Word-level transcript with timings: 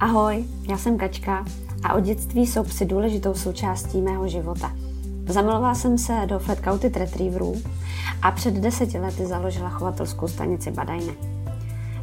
Ahoj, 0.00 0.44
já 0.68 0.78
jsem 0.78 0.98
Kačka 0.98 1.44
a 1.82 1.94
od 1.94 2.00
dětství 2.00 2.46
jsou 2.46 2.64
psy 2.64 2.84
důležitou 2.84 3.34
součástí 3.34 4.00
mého 4.00 4.28
života. 4.28 4.72
Zamilovala 5.26 5.74
jsem 5.74 5.98
se 5.98 6.12
do 6.26 6.38
Flat 6.38 6.58
County 6.64 6.88
Retrieverů 6.94 7.54
a 8.22 8.30
před 8.30 8.54
deseti 8.54 8.98
lety 8.98 9.26
založila 9.26 9.68
chovatelskou 9.68 10.28
stanici 10.28 10.70
Badajne. 10.70 11.12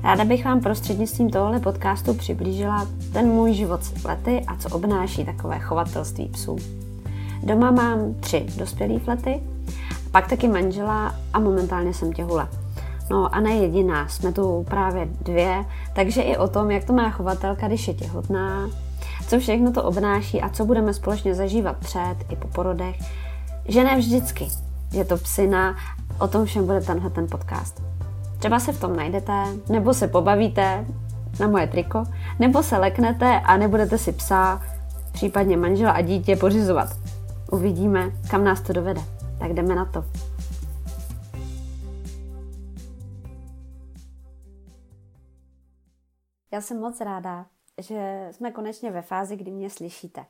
Ráda 0.03 0.25
bych 0.25 0.45
vám 0.45 0.61
prostřednictvím 0.61 1.29
tohohle 1.29 1.59
podcastu 1.59 2.13
přiblížila 2.13 2.87
ten 3.13 3.25
můj 3.27 3.53
život 3.53 3.83
s 3.83 4.03
lety 4.03 4.43
a 4.47 4.57
co 4.57 4.75
obnáší 4.75 5.25
takové 5.25 5.59
chovatelství 5.59 6.25
psů. 6.27 6.55
Doma 7.43 7.71
mám 7.71 8.13
tři 8.19 8.45
dospělé 8.57 8.99
flety, 8.99 9.39
pak 10.11 10.29
taky 10.29 10.47
manžela 10.47 11.15
a 11.33 11.39
momentálně 11.39 11.93
jsem 11.93 12.13
těhula. 12.13 12.49
No 13.09 13.35
a 13.35 13.39
ne 13.39 13.49
jediná, 13.49 14.07
jsme 14.07 14.31
tu 14.31 14.65
právě 14.69 15.07
dvě, 15.21 15.65
takže 15.97 16.21
i 16.21 16.37
o 16.37 16.47
tom, 16.47 16.71
jak 16.71 16.83
to 16.83 16.93
má 16.93 17.09
chovatelka, 17.09 17.67
když 17.67 17.87
je 17.87 17.93
těhotná, 17.93 18.69
co 19.27 19.39
všechno 19.39 19.71
to 19.71 19.83
obnáší 19.83 20.41
a 20.41 20.49
co 20.49 20.65
budeme 20.65 20.93
společně 20.93 21.35
zažívat 21.35 21.77
před 21.77 22.15
i 22.29 22.35
po 22.35 22.47
porodech, 22.47 22.95
že 23.65 23.83
ne 23.83 23.97
vždycky 23.97 24.47
je 24.93 25.05
to 25.05 25.17
psina, 25.17 25.75
o 26.19 26.27
tom 26.27 26.45
všem 26.45 26.65
bude 26.65 26.81
tenhle 26.81 27.09
ten 27.09 27.27
podcast. 27.27 27.83
Třeba 28.39 28.59
se 28.59 28.73
v 28.73 28.79
tom 28.79 28.95
najdete, 28.95 29.43
nebo 29.69 29.93
se 29.93 30.07
pobavíte 30.07 30.85
na 31.39 31.47
moje 31.47 31.67
triko, 31.67 32.03
nebo 32.39 32.63
se 32.63 32.77
leknete 32.77 33.39
a 33.39 33.57
nebudete 33.57 33.97
si 33.97 34.11
psa, 34.11 34.61
případně 35.11 35.57
manžela 35.57 35.91
a 35.91 36.01
dítě 36.01 36.35
pořizovat. 36.35 36.89
Uvidíme, 37.51 38.11
kam 38.29 38.43
nás 38.43 38.61
to 38.61 38.73
dovede. 38.73 39.01
Tak 39.39 39.53
jdeme 39.53 39.75
na 39.75 39.85
to. 39.85 40.03
Já 46.51 46.61
jsem 46.61 46.79
moc 46.79 47.01
ráda, 47.01 47.47
že 47.77 48.29
jsme 48.31 48.51
konečně 48.51 48.91
ve 48.91 49.01
fázi, 49.01 49.35
kdy 49.35 49.51
mě 49.51 49.69
slyšíte. 49.69 50.25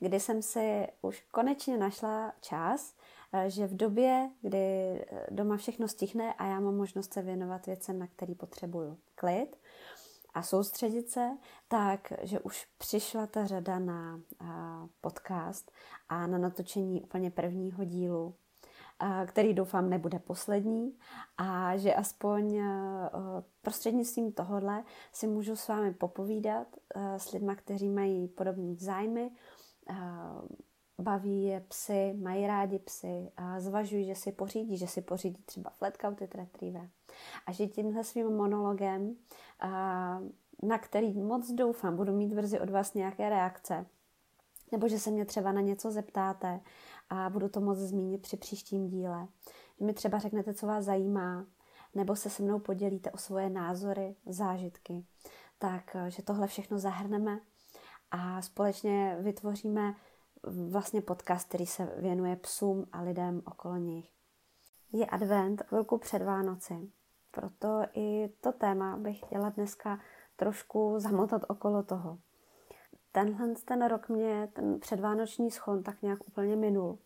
Kdy 0.00 0.20
jsem 0.20 0.42
si 0.42 0.86
už 1.02 1.20
konečně 1.20 1.78
našla 1.78 2.32
čas, 2.40 2.94
eh, 3.32 3.50
že 3.50 3.66
v 3.66 3.76
době, 3.76 4.30
kdy 4.40 4.58
eh, 4.58 5.26
doma 5.30 5.56
všechno 5.56 5.88
stihne 5.88 6.34
a 6.34 6.46
já 6.46 6.60
mám 6.60 6.76
možnost 6.76 7.12
se 7.12 7.22
věnovat 7.22 7.66
věcem, 7.66 7.98
na 7.98 8.06
který 8.06 8.34
potřebuju 8.34 8.98
klid 9.14 9.56
a 10.34 10.42
soustředit 10.42 11.10
se, 11.10 11.30
tak, 11.68 12.12
že 12.22 12.40
už 12.40 12.66
přišla 12.78 13.26
ta 13.26 13.46
řada 13.46 13.78
na 13.78 14.20
eh, 14.42 14.46
podcast 15.00 15.72
a 16.08 16.26
na 16.26 16.38
natočení 16.38 17.02
úplně 17.02 17.30
prvního 17.30 17.84
dílu 17.84 18.34
který 19.26 19.54
doufám 19.54 19.90
nebude 19.90 20.18
poslední 20.18 20.96
a 21.38 21.76
že 21.76 21.94
aspoň 21.94 22.56
eh, 22.56 23.10
prostřednictvím 23.62 24.32
tohohle 24.32 24.84
si 25.12 25.26
můžu 25.26 25.56
s 25.56 25.68
vámi 25.68 25.94
popovídat 25.94 26.66
eh, 26.94 27.18
s 27.18 27.32
lidmi, 27.32 27.52
kteří 27.56 27.88
mají 27.88 28.28
podobné 28.28 28.74
zájmy, 28.78 29.30
eh, 29.90 29.94
baví 30.98 31.44
je 31.44 31.60
psy, 31.60 32.14
mají 32.22 32.46
rádi 32.46 32.78
psy, 32.78 33.30
a 33.36 33.60
zvažují, 33.60 34.04
že 34.04 34.14
si 34.14 34.32
pořídí, 34.32 34.76
že 34.76 34.86
si 34.86 35.02
pořídí 35.02 35.42
třeba 35.42 35.70
flat 35.70 35.94
coated 36.00 36.34
retriever. 36.34 36.88
A 37.46 37.52
že 37.52 37.66
tímhle 37.66 38.04
svým 38.04 38.26
monologem, 38.26 39.16
na 40.62 40.78
který 40.78 41.20
moc 41.20 41.50
doufám, 41.50 41.96
budu 41.96 42.12
mít 42.12 42.34
brzy 42.34 42.60
od 42.60 42.70
vás 42.70 42.94
nějaké 42.94 43.28
reakce, 43.28 43.86
nebo 44.72 44.88
že 44.88 44.98
se 44.98 45.10
mě 45.10 45.24
třeba 45.24 45.52
na 45.52 45.60
něco 45.60 45.90
zeptáte 45.90 46.60
a 47.12 47.30
budu 47.30 47.48
to 47.48 47.60
moc 47.60 47.78
zmínit 47.78 48.22
při 48.22 48.36
příštím 48.36 48.88
díle. 48.88 49.28
Že 49.78 49.84
mi 49.84 49.92
třeba 49.92 50.18
řeknete, 50.18 50.54
co 50.54 50.66
vás 50.66 50.84
zajímá, 50.84 51.46
nebo 51.94 52.16
se 52.16 52.30
se 52.30 52.42
mnou 52.42 52.58
podělíte 52.58 53.10
o 53.10 53.16
svoje 53.16 53.50
názory, 53.50 54.16
zážitky, 54.26 55.04
tak 55.58 55.96
eh, 55.96 56.10
že 56.10 56.22
tohle 56.22 56.46
všechno 56.46 56.78
zahrneme 56.78 57.40
a 58.10 58.42
společně 58.42 59.16
vytvoříme 59.20 59.94
vlastně 60.70 61.00
podcast, 61.00 61.48
který 61.48 61.66
se 61.66 61.94
věnuje 61.96 62.36
psům 62.36 62.86
a 62.92 63.02
lidem 63.02 63.42
okolo 63.44 63.76
nich. 63.76 64.12
Je 64.92 65.06
advent, 65.06 65.62
chvilku 65.62 65.98
před 65.98 66.22
Vánoci, 66.22 66.92
proto 67.30 67.82
i 67.94 68.28
to 68.40 68.52
téma 68.52 68.96
bych 68.96 69.18
chtěla 69.18 69.50
dneska 69.50 70.00
trošku 70.36 70.94
zamotat 70.98 71.42
okolo 71.48 71.82
toho 71.82 72.18
tenhle 73.12 73.54
ten 73.64 73.86
rok 73.86 74.08
mě 74.08 74.48
ten 74.52 74.80
předvánoční 74.80 75.50
schon 75.50 75.82
tak 75.82 76.02
nějak 76.02 76.28
úplně 76.28 76.56
minul. 76.56 76.98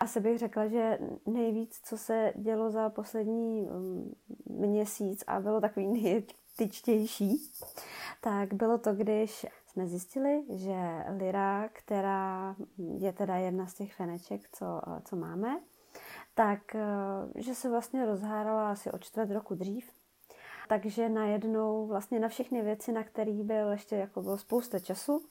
Asi 0.00 0.20
bych 0.20 0.38
řekla, 0.38 0.66
že 0.66 0.98
nejvíc, 1.26 1.80
co 1.84 1.98
se 1.98 2.32
dělo 2.36 2.70
za 2.70 2.90
poslední 2.90 3.62
mm, 3.62 4.14
měsíc 4.46 5.24
a 5.26 5.40
bylo 5.40 5.60
takový 5.60 5.86
nejtyčtější, 5.86 7.52
tak 8.20 8.54
bylo 8.54 8.78
to, 8.78 8.94
když 8.94 9.46
jsme 9.66 9.86
zjistili, 9.86 10.44
že 10.48 11.04
Lyra, 11.16 11.68
která 11.72 12.56
je 12.98 13.12
teda 13.12 13.36
jedna 13.36 13.66
z 13.66 13.74
těch 13.74 13.94
feneček, 13.94 14.48
co, 14.52 14.80
co 15.04 15.16
máme, 15.16 15.60
tak 16.34 16.74
eh, 16.74 16.82
že 17.34 17.54
se 17.54 17.70
vlastně 17.70 18.06
rozhárala 18.06 18.70
asi 18.70 18.90
o 18.90 18.98
čtvrt 18.98 19.30
roku 19.30 19.54
dřív. 19.54 19.90
Takže 20.68 21.08
najednou 21.08 21.86
vlastně 21.86 22.20
na 22.20 22.28
všechny 22.28 22.62
věci, 22.62 22.92
na 22.92 23.04
kterých 23.04 23.42
byl 23.42 23.70
ještě 23.70 23.96
jako 23.96 24.22
bylo 24.22 24.38
spousta 24.38 24.78
času, 24.78 25.22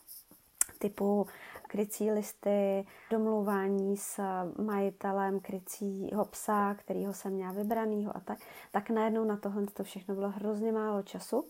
typu 0.77 1.27
krycí 1.67 2.11
listy, 2.11 2.85
domlouvání 3.11 3.97
s 3.97 4.21
majitelem 4.61 5.39
krycího 5.39 6.25
psa, 6.25 6.73
kterýho 6.73 7.13
jsem 7.13 7.33
měla 7.33 7.51
vybranýho 7.51 8.17
a 8.17 8.19
tak, 8.19 8.39
tak 8.71 8.89
najednou 8.89 9.23
na 9.23 9.37
tohle 9.37 9.65
to 9.73 9.83
všechno 9.83 10.15
bylo 10.15 10.29
hrozně 10.29 10.71
málo 10.71 11.03
času. 11.03 11.45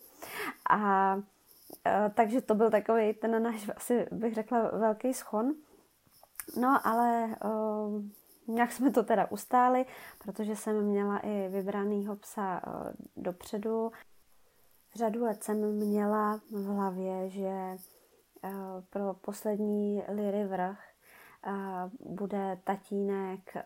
A 0.70 1.16
e, 1.86 2.12
takže 2.16 2.42
to 2.42 2.56
byl 2.56 2.72
takový 2.72 3.14
ten 3.14 3.44
náš, 3.44 3.70
asi 3.76 4.08
bych 4.12 4.34
řekla, 4.34 4.70
velký 4.72 5.14
schon. 5.14 5.54
No, 6.56 6.80
ale 6.88 7.36
uh, 7.46 8.02
nějak 8.48 8.72
jsme 8.72 8.92
to 8.92 9.04
teda 9.04 9.32
ustáli, 9.32 9.86
protože 10.24 10.56
jsem 10.56 10.82
měla 10.82 11.18
i 11.18 11.50
vybranýho 11.50 12.16
psa 12.16 12.62
uh, 12.68 13.24
dopředu. 13.24 13.92
Řadu 14.96 15.24
let 15.24 15.44
jsem 15.44 15.72
měla 15.72 16.40
v 16.52 16.66
hlavě, 16.66 17.30
že 17.30 17.78
pro 18.90 19.14
poslední 19.14 20.04
liry 20.08 20.46
vrch 20.46 20.80
eh, 21.48 21.52
bude 22.00 22.60
tatínek 22.64 23.56
eh, 23.56 23.64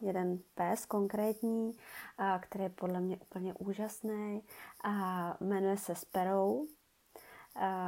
jeden 0.00 0.38
pes 0.54 0.86
konkrétní, 0.86 1.76
který 2.40 2.64
je 2.64 2.70
podle 2.70 3.00
mě 3.00 3.16
úplně 3.16 3.54
úžasný 3.54 4.42
a 4.84 5.36
jmenuje 5.40 5.76
se 5.76 5.94
Sparrow. 5.94 6.60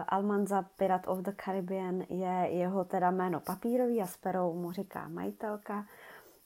Almanza 0.09 0.62
Pirate 0.62 1.09
of 1.09 1.19
the 1.19 1.32
Caribbean 1.44 2.00
je 2.09 2.49
jeho 2.50 2.84
teda 2.84 3.10
jméno 3.10 3.41
papírový 3.41 4.03
a 4.03 4.06
Sparrow 4.06 4.56
mu 4.56 4.72
říká 4.72 5.09
majitelka. 5.09 5.87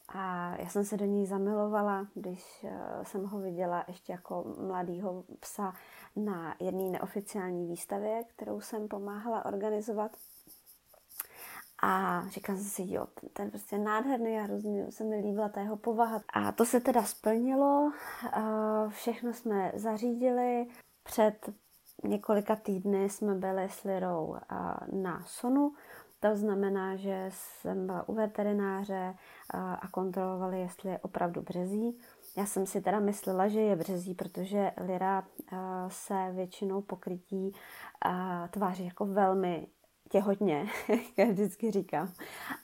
A 0.09 0.55
já 0.59 0.69
jsem 0.69 0.85
se 0.85 0.97
do 0.97 1.05
něj 1.05 1.27
zamilovala, 1.27 2.07
když 2.15 2.67
jsem 3.03 3.25
ho 3.25 3.39
viděla 3.39 3.85
ještě 3.89 4.13
jako 4.13 4.55
mladýho 4.67 5.25
psa 5.41 5.73
na 6.17 6.55
jedné 6.61 6.91
neoficiální 6.91 7.67
výstavě, 7.67 8.25
kterou 8.37 8.61
jsem 8.61 8.89
pomáhala 8.89 9.45
organizovat. 9.45 10.17
A 11.83 12.23
říkám 12.29 12.57
jsem 12.57 12.65
si, 12.65 12.95
jo, 12.95 13.07
ten 13.33 13.51
prostě 13.51 13.79
nádherný 13.79 14.39
a 14.39 14.43
hrozně 14.43 14.93
se 14.93 15.05
mi 15.05 15.17
líbila 15.17 15.49
ta 15.49 15.61
jeho 15.61 15.77
povaha. 15.77 16.21
A 16.33 16.53
to 16.53 16.65
se 16.65 16.81
teda 16.81 17.03
splnilo, 17.03 17.93
všechno 18.89 19.33
jsme 19.33 19.73
zařídili. 19.75 20.67
Před 21.03 21.51
několika 22.05 22.57
týdny 22.57 23.11
jsme 23.11 23.35
byli 23.35 23.69
s 23.69 23.85
Lirou 23.85 24.37
na 24.93 25.25
Sonu, 25.27 25.75
to 26.25 26.37
znamená, 26.37 26.97
že 26.97 27.27
jsem 27.29 27.87
byla 27.87 28.09
u 28.09 28.15
veterináře 28.15 29.15
a 29.53 29.89
kontrolovali, 29.91 30.61
jestli 30.61 30.91
je 30.91 30.99
opravdu 30.99 31.43
březí. 31.43 31.99
Já 32.37 32.47
jsem 32.47 32.67
si 32.67 32.81
teda 32.81 33.01
myslela, 33.01 33.49
že 33.49 33.61
je 33.61 33.77
březí, 33.77 34.15
protože 34.15 34.71
Lira 34.87 35.25
se 35.89 36.15
většinou 36.33 36.83
pokrytí 36.83 37.53
tváří 38.51 38.85
jako 38.85 39.07
velmi 39.07 39.67
těhotně, 40.09 40.67
jak 41.17 41.29
vždycky 41.29 41.71
říkám. 41.71 42.13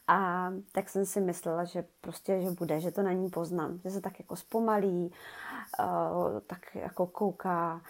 A 0.09 0.51
tak 0.73 0.89
jsem 0.89 1.07
si 1.07 1.21
myslela, 1.21 1.65
že 1.65 1.85
prostě, 2.01 2.41
že 2.41 2.51
bude, 2.51 2.81
že 2.81 2.91
to 2.91 3.03
na 3.03 3.13
ní 3.13 3.31
poznám, 3.31 3.79
že 3.79 3.91
se 3.91 4.01
tak 4.01 4.19
jako 4.19 4.37
zpomalí, 4.37 5.13
tak 6.47 6.75
jako 6.75 7.07
kouká, 7.07 7.81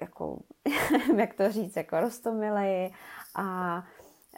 jako, 0.00 0.38
jak 1.16 1.34
to 1.34 1.52
říct, 1.52 1.76
jako 1.76 2.00
rostomilej 2.00 2.94
a 3.34 3.84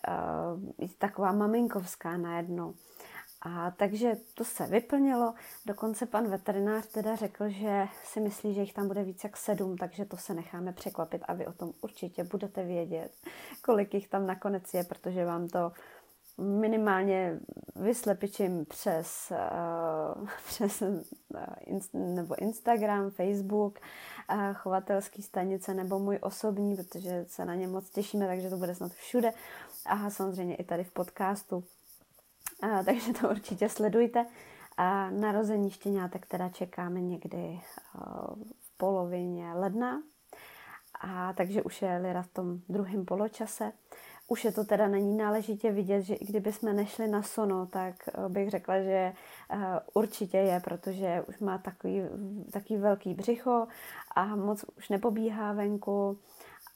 uh, 0.08 0.88
taková 0.98 1.32
maminkovská 1.32 2.16
najednou. 2.16 2.74
A 3.44 3.70
takže 3.70 4.16
to 4.34 4.44
se 4.44 4.66
vyplnilo. 4.66 5.34
Dokonce 5.66 6.06
pan 6.06 6.28
veterinář 6.28 6.86
teda 6.86 7.16
řekl, 7.16 7.48
že 7.48 7.86
si 8.04 8.20
myslí, 8.20 8.54
že 8.54 8.60
jich 8.60 8.72
tam 8.72 8.88
bude 8.88 9.04
víc 9.04 9.24
jak 9.24 9.36
sedm, 9.36 9.76
takže 9.76 10.04
to 10.04 10.16
se 10.16 10.34
necháme 10.34 10.72
překvapit 10.72 11.22
a 11.28 11.34
vy 11.34 11.46
o 11.46 11.52
tom 11.52 11.72
určitě 11.80 12.24
budete 12.24 12.64
vědět, 12.64 13.12
kolik 13.64 13.94
jich 13.94 14.08
tam 14.08 14.26
nakonec 14.26 14.74
je, 14.74 14.84
protože 14.84 15.24
vám 15.24 15.48
to 15.48 15.72
minimálně 16.38 17.40
vyslepičím 17.76 18.64
přes, 18.64 19.32
uh, 20.16 20.28
přes 20.46 20.82
uh, 20.82 21.00
inst, 21.60 21.94
nebo 21.94 22.42
Instagram, 22.42 23.10
Facebook, 23.10 23.78
uh, 24.34 24.54
chovatelský 24.54 25.22
stanice 25.22 25.74
nebo 25.74 25.98
můj 25.98 26.18
osobní, 26.20 26.76
protože 26.76 27.24
se 27.28 27.44
na 27.44 27.54
ně 27.54 27.66
moc 27.66 27.90
těšíme, 27.90 28.26
takže 28.26 28.50
to 28.50 28.56
bude 28.56 28.74
snad 28.74 28.92
všude. 28.92 29.32
A 29.86 30.10
samozřejmě 30.10 30.54
i 30.54 30.64
tady 30.64 30.84
v 30.84 30.92
podcastu. 30.92 31.64
Uh, 32.62 32.84
takže 32.84 33.12
to 33.12 33.28
určitě 33.28 33.68
sledujte. 33.68 34.26
A 34.76 35.10
narození 35.10 35.70
štěňátek 35.70 36.26
teda 36.26 36.48
čekáme 36.48 37.00
někdy 37.00 37.38
uh, 37.38 38.42
v 38.60 38.76
polovině 38.76 39.52
ledna. 39.52 40.02
A 41.00 41.32
takže 41.32 41.62
už 41.62 41.82
je 41.82 41.96
Lira 41.96 42.22
v 42.22 42.28
tom 42.28 42.58
druhém 42.68 43.04
poločase. 43.04 43.72
Už 44.28 44.44
je 44.44 44.52
to 44.52 44.64
teda 44.64 44.88
není 44.88 45.16
náležitě 45.16 45.72
vidět, 45.72 46.02
že 46.02 46.14
i 46.14 46.24
kdyby 46.24 46.52
jsme 46.52 46.72
nešli 46.72 47.08
na 47.08 47.22
sono, 47.22 47.66
tak 47.66 47.94
eh, 48.08 48.28
bych 48.28 48.50
řekla, 48.50 48.82
že 48.82 49.12
eh, 49.50 49.80
určitě 49.94 50.36
je, 50.36 50.60
protože 50.60 51.22
už 51.28 51.38
má 51.38 51.58
takový, 51.58 52.02
takový 52.52 52.76
velký 52.80 53.14
břicho 53.14 53.66
a 54.16 54.36
moc 54.36 54.64
už 54.78 54.88
nepobíhá 54.88 55.52
venku 55.52 56.18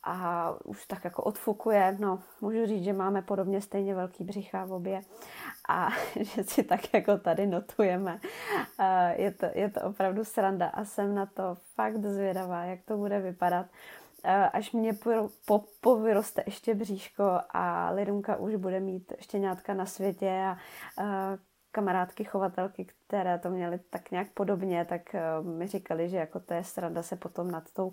a 0.02 0.54
už 0.64 0.86
tak 0.86 1.04
jako 1.04 1.22
odfukuje. 1.22 1.96
No, 2.00 2.18
můžu 2.40 2.66
říct, 2.66 2.84
že 2.84 2.92
máme 2.92 3.22
podobně 3.22 3.60
stejně 3.60 3.94
velký 3.94 4.24
břicha 4.24 4.64
v 4.64 4.72
obě 4.72 5.00
a 5.68 5.88
že 6.20 6.44
si 6.44 6.62
tak 6.62 6.94
jako 6.94 7.18
tady 7.18 7.46
notujeme. 7.46 8.20
Je 9.16 9.30
to, 9.32 9.46
je 9.54 9.70
to 9.70 9.80
opravdu 9.80 10.24
sranda 10.24 10.68
a 10.68 10.84
jsem 10.84 11.14
na 11.14 11.26
to 11.26 11.56
fakt 11.74 12.04
zvědavá, 12.04 12.64
jak 12.64 12.82
to 12.82 12.96
bude 12.96 13.20
vypadat 13.20 13.66
až 14.52 14.72
mě 14.72 14.92
po, 15.46 15.64
po, 15.80 15.98
ještě 16.46 16.74
bříško 16.74 17.40
a 17.50 17.90
Lidunka 17.90 18.36
už 18.36 18.54
bude 18.54 18.80
mít 18.80 19.12
štěňátka 19.20 19.74
na 19.74 19.86
světě 19.86 20.44
a 20.46 20.56
kamarádky 21.72 22.24
chovatelky, 22.24 22.86
které 23.06 23.38
to 23.38 23.50
měly 23.50 23.78
tak 23.90 24.10
nějak 24.10 24.30
podobně, 24.30 24.84
tak 24.84 25.02
uh, 25.40 25.46
mi 25.46 25.66
říkali, 25.66 26.08
že 26.08 26.16
jako 26.16 26.40
to 26.40 26.54
je 26.54 26.64
se 27.00 27.16
potom 27.16 27.50
nad 27.50 27.70
tou 27.72 27.86
uh, 27.86 27.92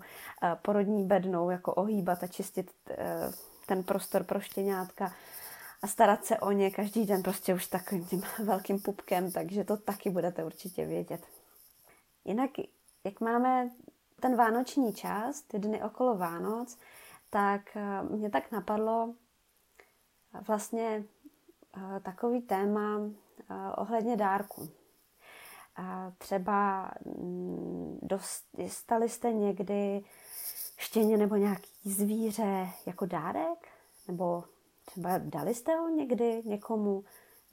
porodní 0.62 1.06
bednou 1.06 1.50
jako 1.50 1.74
ohýbat 1.74 2.22
a 2.22 2.26
čistit 2.26 2.70
uh, 2.90 2.96
ten 3.66 3.84
prostor 3.84 4.24
pro 4.24 4.40
štěňátka 4.40 5.12
a 5.82 5.86
starat 5.86 6.24
se 6.24 6.38
o 6.38 6.52
ně 6.52 6.70
každý 6.70 7.06
den 7.06 7.22
prostě 7.22 7.54
už 7.54 7.66
takovým 7.66 8.04
tím 8.04 8.22
velkým 8.44 8.80
pupkem, 8.80 9.32
takže 9.32 9.64
to 9.64 9.76
taky 9.76 10.10
budete 10.10 10.44
určitě 10.44 10.86
vědět. 10.86 11.26
Jinak, 12.24 12.50
jak 13.04 13.20
máme 13.20 13.70
ten 14.20 14.36
vánoční 14.36 14.92
čas, 14.92 15.42
ty 15.42 15.58
dny 15.58 15.82
okolo 15.82 16.16
Vánoc, 16.16 16.78
tak 17.30 17.76
eh, 17.76 18.02
mě 18.02 18.30
tak 18.30 18.52
napadlo 18.52 19.14
eh, 20.34 20.40
vlastně 20.46 21.04
eh, 21.76 22.00
takový 22.00 22.42
téma 22.42 23.00
ohledně 23.76 24.16
dárku. 24.16 24.68
Třeba 26.18 26.90
mm, 27.04 27.98
dostali 28.02 29.08
jste 29.08 29.32
někdy 29.32 30.04
štěně 30.76 31.16
nebo 31.16 31.36
nějaký 31.36 31.92
zvíře 31.92 32.68
jako 32.86 33.06
dárek? 33.06 33.68
Nebo 34.08 34.44
třeba 34.84 35.18
dali 35.18 35.54
jste 35.54 35.76
ho 35.76 35.88
někdy 35.88 36.42
někomu 36.44 37.04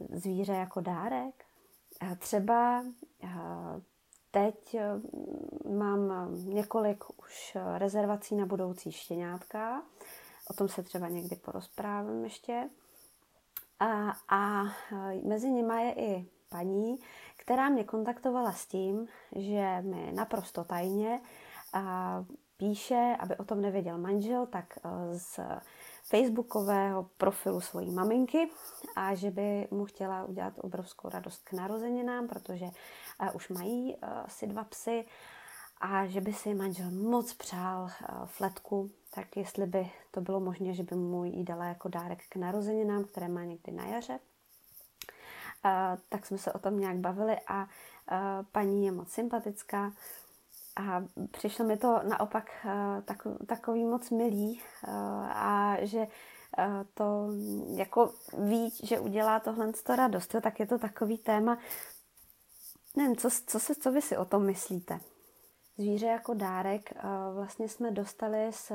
zvíře 0.09 0.53
jako 0.53 0.81
dárek? 0.81 1.45
Třeba 2.19 2.83
Teď 4.33 4.75
eh, 4.75 5.01
mám 5.69 6.29
několik 6.45 7.03
už 7.19 7.57
rezervací 7.77 8.36
na 8.36 8.45
budoucí 8.45 8.91
štěňátka. 8.91 9.83
O 10.50 10.53
tom 10.53 10.68
se 10.68 10.83
třeba 10.83 11.07
někdy 11.07 11.36
porozprávím 11.36 12.24
ještě. 12.24 12.69
A, 13.80 14.14
a 14.30 14.64
eh, 14.92 15.22
mezi 15.28 15.52
nimi 15.52 15.84
je 15.84 15.94
i 15.94 16.30
paní, 16.50 16.96
která 17.38 17.70
mě 17.70 17.84
kontaktovala 17.84 18.52
s 18.52 18.66
tím, 18.66 19.08
že 19.36 19.81
mi 19.81 20.12
naprosto 20.14 20.64
tajně 20.64 21.22
a 21.74 22.25
píše, 22.58 23.16
aby 23.20 23.38
o 23.38 23.44
tom 23.44 23.62
nevěděl 23.62 23.98
manžel, 23.98 24.46
tak 24.46 24.78
eh, 24.78 25.20
z 25.20 25.40
facebookového 26.04 27.10
profilu 27.18 27.62
svojí 27.62 27.92
maminky 27.92 28.50
a 28.96 29.16
že 29.16 29.31
by 29.31 29.68
mu 29.72 29.86
chtěla 29.86 30.25
udělat 30.25 30.54
obrovskou 30.58 31.10
radost 31.10 31.42
k 31.44 31.54
narozeninám, 31.54 32.28
protože 32.28 32.66
už 33.34 33.50
mají 33.50 33.96
asi 33.98 34.48
dva 34.48 34.64
psy 34.64 35.06
a 35.81 36.06
že 36.06 36.22
by 36.22 36.34
si 36.34 36.54
manžel 36.54 36.92
moc 36.92 37.34
přál 37.34 37.90
fletku, 38.25 38.92
tak 39.15 39.38
jestli 39.38 39.65
by 39.65 39.92
to 40.12 40.21
bylo 40.21 40.39
možné, 40.39 40.74
že 40.74 40.83
by 40.83 40.95
mu 40.95 41.25
ji 41.25 41.44
dala 41.44 41.65
jako 41.65 41.89
dárek 41.89 42.19
k 42.30 42.36
narozeninám, 42.36 43.04
které 43.04 43.27
má 43.27 43.44
někdy 43.44 43.71
na 43.71 43.86
jaře. 43.86 44.19
Tak 46.10 46.25
jsme 46.25 46.38
se 46.38 46.54
o 46.54 46.60
tom 46.60 46.80
nějak 46.80 46.98
bavili 46.98 47.38
a 47.48 47.68
paní 48.51 48.86
je 48.86 48.92
moc 48.92 49.10
sympatická 49.12 49.92
a 50.75 51.04
přišlo 51.31 51.65
mi 51.65 51.77
to 51.77 52.00
naopak 52.10 52.68
takový 53.48 53.86
moc 53.86 54.10
milý 54.10 54.62
a 55.30 55.75
že 55.81 56.07
to 56.94 57.30
jako 57.75 58.13
ví, 58.38 58.74
že 58.83 59.00
udělá 59.00 59.39
tohle 59.39 59.71
radost, 59.95 60.36
tak 60.42 60.60
je 60.60 60.65
to 60.65 60.77
takový 60.77 61.18
téma, 61.18 61.57
Nevím, 62.95 63.15
co, 63.15 63.30
co, 63.48 63.60
se, 63.60 63.75
co 63.75 63.92
vy 63.92 64.01
si 64.01 64.18
o 64.18 64.25
tom 64.25 64.45
myslíte? 64.45 65.00
Zvíře 65.78 66.06
jako 66.06 66.34
dárek 66.34 66.92
eh, 66.96 67.02
vlastně 67.34 67.70
jsme 67.70 67.92
dostali 67.92 68.48
s 68.54 68.72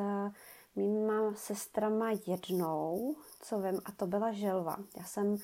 mýma 0.76 1.34
sestrama 1.34 2.10
jednou, 2.26 3.16
co 3.40 3.60
vím, 3.60 3.80
a 3.84 3.92
to 3.92 4.06
byla 4.06 4.32
želva. 4.32 4.76
Já 4.96 5.04
jsem 5.04 5.36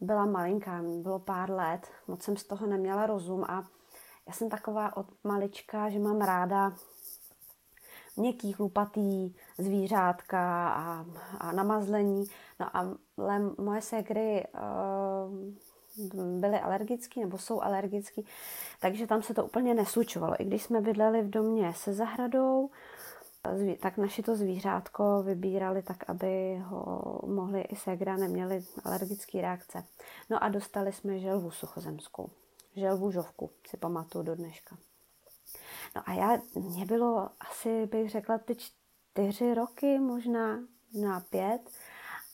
byla 0.00 0.26
malinká, 0.26 0.82
bylo 1.02 1.18
pár 1.18 1.50
let, 1.50 1.86
moc 2.08 2.22
jsem 2.22 2.36
z 2.36 2.44
toho 2.44 2.66
neměla 2.66 3.06
rozum 3.06 3.44
a 3.44 3.68
já 4.26 4.32
jsem 4.32 4.48
taková 4.48 4.96
od 4.96 5.06
malička, 5.24 5.90
že 5.90 5.98
mám 5.98 6.20
ráda 6.20 6.72
měkký, 8.16 8.52
chlupatý 8.52 9.34
zvířátka 9.58 10.68
a, 10.68 11.06
a 11.38 11.52
namazlení. 11.52 12.24
No 12.60 12.76
a 12.76 12.94
moje 13.58 13.82
ségry 13.82 14.44
uh, 14.54 15.54
byli 16.40 16.60
alergický 16.60 17.20
nebo 17.20 17.38
jsou 17.38 17.62
alergický, 17.62 18.26
takže 18.80 19.06
tam 19.06 19.22
se 19.22 19.34
to 19.34 19.44
úplně 19.44 19.74
neslučovalo. 19.74 20.42
I 20.42 20.44
když 20.44 20.62
jsme 20.62 20.80
bydleli 20.80 21.22
v 21.22 21.30
domě 21.30 21.74
se 21.74 21.94
zahradou, 21.94 22.70
tak 23.80 23.96
naši 23.96 24.22
to 24.22 24.36
zvířátko 24.36 25.22
vybírali 25.22 25.82
tak, 25.82 26.10
aby 26.10 26.62
ho 26.64 27.20
mohli 27.26 27.60
i 27.60 27.76
segra, 27.76 28.16
neměli 28.16 28.64
alergické 28.84 29.40
reakce. 29.40 29.84
No 30.30 30.44
a 30.44 30.48
dostali 30.48 30.92
jsme 30.92 31.18
želvu 31.18 31.50
suchozemskou. 31.50 32.30
Želvu 32.76 33.10
žovku, 33.10 33.50
si 33.68 33.76
pamatuju 33.76 34.24
do 34.24 34.34
dneška. 34.34 34.76
No 35.96 36.02
a 36.06 36.12
já, 36.12 36.38
mě 36.54 36.86
bylo 36.86 37.30
asi, 37.40 37.86
bych 37.86 38.10
řekla, 38.10 38.38
ty 38.38 38.56
čtyři 38.56 39.54
roky, 39.54 39.98
možná 39.98 40.58
na 41.00 41.20
pět. 41.20 41.60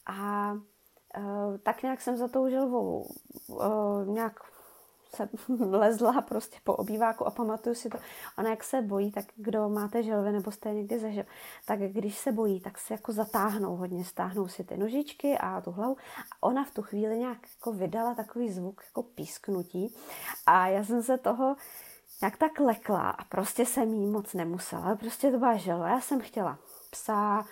A 0.06 0.52
tak 1.62 1.82
nějak 1.82 2.00
jsem 2.00 2.16
za 2.16 2.28
tou 2.28 2.48
želvou 2.48 3.06
uh, 3.46 4.06
nějak 4.06 4.40
se 5.16 5.28
lezla 5.64 6.20
prostě 6.20 6.58
po 6.64 6.74
obýváku 6.74 7.26
a 7.26 7.30
pamatuju 7.30 7.74
si 7.74 7.88
to. 7.88 7.98
Ona 8.38 8.50
jak 8.50 8.64
se 8.64 8.82
bojí, 8.82 9.12
tak 9.12 9.24
kdo 9.36 9.68
máte 9.68 10.02
želvy 10.02 10.32
nebo 10.32 10.50
jste 10.50 10.74
někdy 10.74 10.98
zažil, 10.98 11.24
tak 11.66 11.80
když 11.80 12.18
se 12.18 12.32
bojí, 12.32 12.60
tak 12.60 12.78
se 12.78 12.94
jako 12.94 13.12
zatáhnou 13.12 13.76
hodně, 13.76 14.04
stáhnou 14.04 14.48
si 14.48 14.64
ty 14.64 14.76
nožičky 14.76 15.38
a 15.38 15.60
tu 15.60 15.70
hlavu. 15.70 15.96
A 16.32 16.46
ona 16.46 16.64
v 16.64 16.70
tu 16.70 16.82
chvíli 16.82 17.18
nějak 17.18 17.38
jako 17.54 17.72
vydala 17.72 18.14
takový 18.14 18.52
zvuk 18.52 18.82
jako 18.84 19.02
písknutí 19.02 19.94
a 20.46 20.66
já 20.68 20.84
jsem 20.84 21.02
se 21.02 21.18
toho 21.18 21.56
nějak 22.20 22.36
tak 22.36 22.60
lekla 22.60 23.10
a 23.10 23.24
prostě 23.24 23.66
jsem 23.66 23.94
jí 23.94 24.06
moc 24.06 24.34
nemusela. 24.34 24.96
Prostě 24.96 25.30
to 25.30 25.38
byla 25.38 25.56
želva. 25.56 25.88
Já 25.88 26.00
jsem 26.00 26.20
chtěla 26.20 26.58
psa, 26.90 27.44
Eh, 27.44 27.46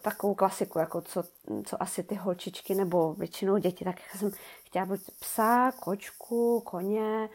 takovou 0.00 0.34
klasiku, 0.34 0.78
jako 0.78 1.00
co, 1.00 1.22
co 1.64 1.82
asi 1.82 2.02
ty 2.02 2.14
holčičky 2.14 2.74
nebo 2.74 3.14
většinou 3.14 3.58
děti, 3.58 3.84
tak 3.84 3.96
jsem 4.16 4.30
chtěla 4.64 4.86
buď 4.86 5.00
psa, 5.20 5.72
kočku, 5.80 6.60
koně 6.60 7.28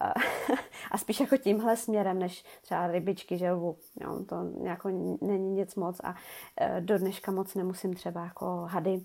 eh, 0.00 0.12
a 0.90 0.98
spíš 0.98 1.20
jako 1.20 1.36
tímhle 1.36 1.76
směrem, 1.76 2.18
než 2.18 2.44
třeba 2.62 2.86
rybičky, 2.86 3.38
želvu. 3.38 3.76
Jo, 4.00 4.24
to 4.28 4.36
jako 4.62 4.88
není 5.20 5.50
nic 5.50 5.74
moc 5.74 6.00
a 6.04 6.14
eh, 6.60 6.80
do 6.80 6.98
dneška 6.98 7.32
moc 7.32 7.54
nemusím 7.54 7.94
třeba 7.94 8.24
jako 8.24 8.66
hady, 8.70 9.04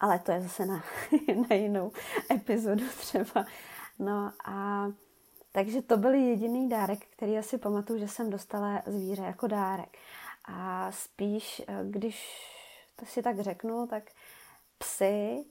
ale 0.00 0.18
to 0.18 0.32
je 0.32 0.40
zase 0.40 0.66
na, 0.66 0.84
na 1.48 1.56
jinou 1.56 1.92
epizodu 2.30 2.84
třeba. 2.98 3.46
No 3.98 4.32
a 4.44 4.86
takže 5.52 5.82
to 5.82 5.96
byl 5.96 6.14
jediný 6.14 6.68
dárek, 6.68 7.06
který 7.16 7.38
asi 7.38 7.58
pamatuju, 7.58 7.98
že 7.98 8.08
jsem 8.08 8.30
dostala 8.30 8.82
zvíře 8.86 9.22
jako 9.22 9.46
dárek. 9.46 9.98
A 10.44 10.92
spíš, 10.92 11.62
eh, 11.68 11.84
když 11.90 12.46
to 12.96 13.06
si 13.06 13.22
tak 13.22 13.40
řeknu, 13.40 13.86
tak 13.86 14.10
psy, 14.78 15.44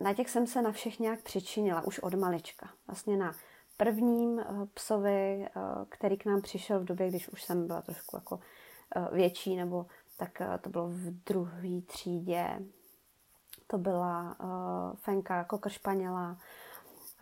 na 0.00 0.14
těch 0.14 0.30
jsem 0.30 0.46
se 0.46 0.62
na 0.62 0.72
všech 0.72 0.98
nějak 0.98 1.22
přičinila 1.22 1.82
už 1.82 1.98
od 1.98 2.14
malička. 2.14 2.70
Vlastně 2.86 3.16
na 3.16 3.34
prvním 3.76 4.40
eh, 4.40 4.44
psovi, 4.74 5.46
eh, 5.46 5.50
který 5.88 6.16
k 6.16 6.26
nám 6.26 6.42
přišel 6.42 6.80
v 6.80 6.84
době, 6.84 7.08
když 7.08 7.28
už 7.28 7.42
jsem 7.42 7.66
byla 7.66 7.82
trošku 7.82 8.16
jako 8.16 8.40
větší, 9.12 9.56
nebo 9.56 9.86
tak 10.16 10.42
to 10.60 10.70
bylo 10.70 10.88
v 10.88 11.10
druhé 11.10 11.80
třídě. 11.86 12.58
to 13.66 13.78
byla 13.78 14.36
Fenka 14.96 15.44
Kokršpaněla. 15.44 16.38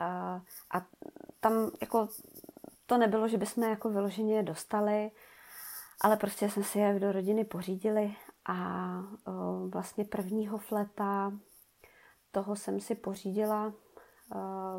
Uh, 0.00 0.40
a 0.70 0.86
tam 1.40 1.70
jako 1.80 2.08
to 2.86 2.98
nebylo, 2.98 3.28
že 3.28 3.38
bychom 3.38 3.64
jako 3.64 3.90
vyloženě 3.90 4.42
dostali, 4.42 5.10
ale 6.00 6.16
prostě 6.16 6.50
jsme 6.50 6.62
si 6.62 6.78
je 6.78 7.00
do 7.00 7.12
rodiny 7.12 7.44
pořídili 7.44 8.16
a 8.48 8.88
vlastně 9.68 10.04
prvního 10.04 10.58
fleta 10.58 11.32
toho 12.30 12.56
jsem 12.56 12.80
si 12.80 12.94
pořídila 12.94 13.72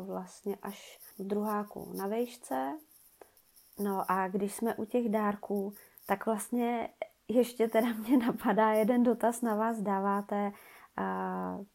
vlastně 0.06 0.56
až 0.62 0.98
v 1.18 1.22
druháku 1.22 1.92
na 1.96 2.06
vejšce. 2.06 2.78
No 3.78 4.10
a 4.10 4.28
když 4.28 4.54
jsme 4.54 4.74
u 4.74 4.84
těch 4.84 5.08
dárků, 5.08 5.72
tak 6.06 6.26
vlastně 6.26 6.88
ještě 7.28 7.68
teda 7.68 7.92
mě 8.08 8.18
napadá 8.18 8.72
jeden 8.72 9.02
dotaz 9.02 9.42
na 9.42 9.54
vás. 9.54 9.80
Dáváte 9.80 10.52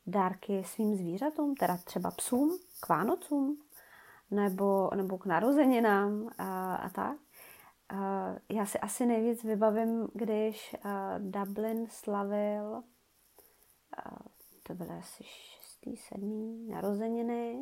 dárky 0.07 0.63
svým 0.63 0.95
zvířatům, 0.95 1.55
teda 1.55 1.77
třeba 1.77 2.11
psům, 2.11 2.57
k 2.79 2.89
Vánocům, 2.89 3.57
nebo, 4.31 4.89
nebo 4.95 5.17
k 5.17 5.25
narozeninám 5.25 6.29
a, 6.37 6.75
a 6.75 6.89
tak? 6.89 7.17
Uh, 7.93 8.37
já 8.49 8.65
si 8.65 8.79
asi 8.79 9.05
nejvíc 9.05 9.43
vybavím, 9.43 10.07
když 10.13 10.75
uh, 10.85 10.91
Dublin 11.19 11.87
slavil, 11.89 12.71
uh, 12.71 14.17
to 14.63 14.73
byly 14.73 14.89
asi 14.89 15.23
šestý, 15.23 15.97
sedmý 15.97 16.67
narozeniny, 16.69 17.59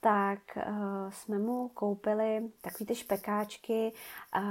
tak 0.00 0.38
uh, 0.56 1.10
jsme 1.10 1.38
mu 1.38 1.68
koupili 1.68 2.50
takové 2.60 2.86
ty 2.86 2.94
špekáčky 2.94 3.92
uh, 4.36 4.42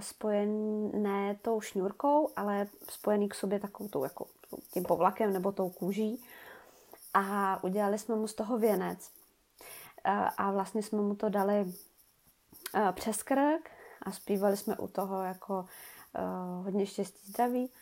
spojené 0.00 1.34
tou 1.42 1.60
šňůrkou, 1.60 2.30
ale 2.36 2.66
spojený 2.88 3.28
k 3.28 3.34
sobě 3.34 3.60
takovou 3.60 3.88
tou, 3.88 4.04
jako, 4.04 4.26
tím 4.72 4.82
povlakem 4.82 5.32
nebo 5.32 5.52
tou 5.52 5.70
kůží. 5.70 6.24
A 7.14 7.58
udělali 7.64 7.98
jsme 7.98 8.14
mu 8.14 8.26
z 8.26 8.34
toho 8.34 8.58
věnec. 8.58 9.10
Uh, 10.06 10.28
a 10.36 10.50
vlastně 10.52 10.82
jsme 10.82 11.00
mu 11.00 11.14
to 11.14 11.28
dali 11.28 11.64
uh, 12.74 12.92
přes 12.92 13.22
krk 13.22 13.70
a 14.02 14.12
zpívali 14.12 14.56
jsme 14.56 14.76
u 14.76 14.88
toho 14.88 15.22
jako 15.22 15.64
uh, 16.18 16.64
hodně 16.64 16.86
štěstí 16.86 17.26
zdraví. 17.26 17.72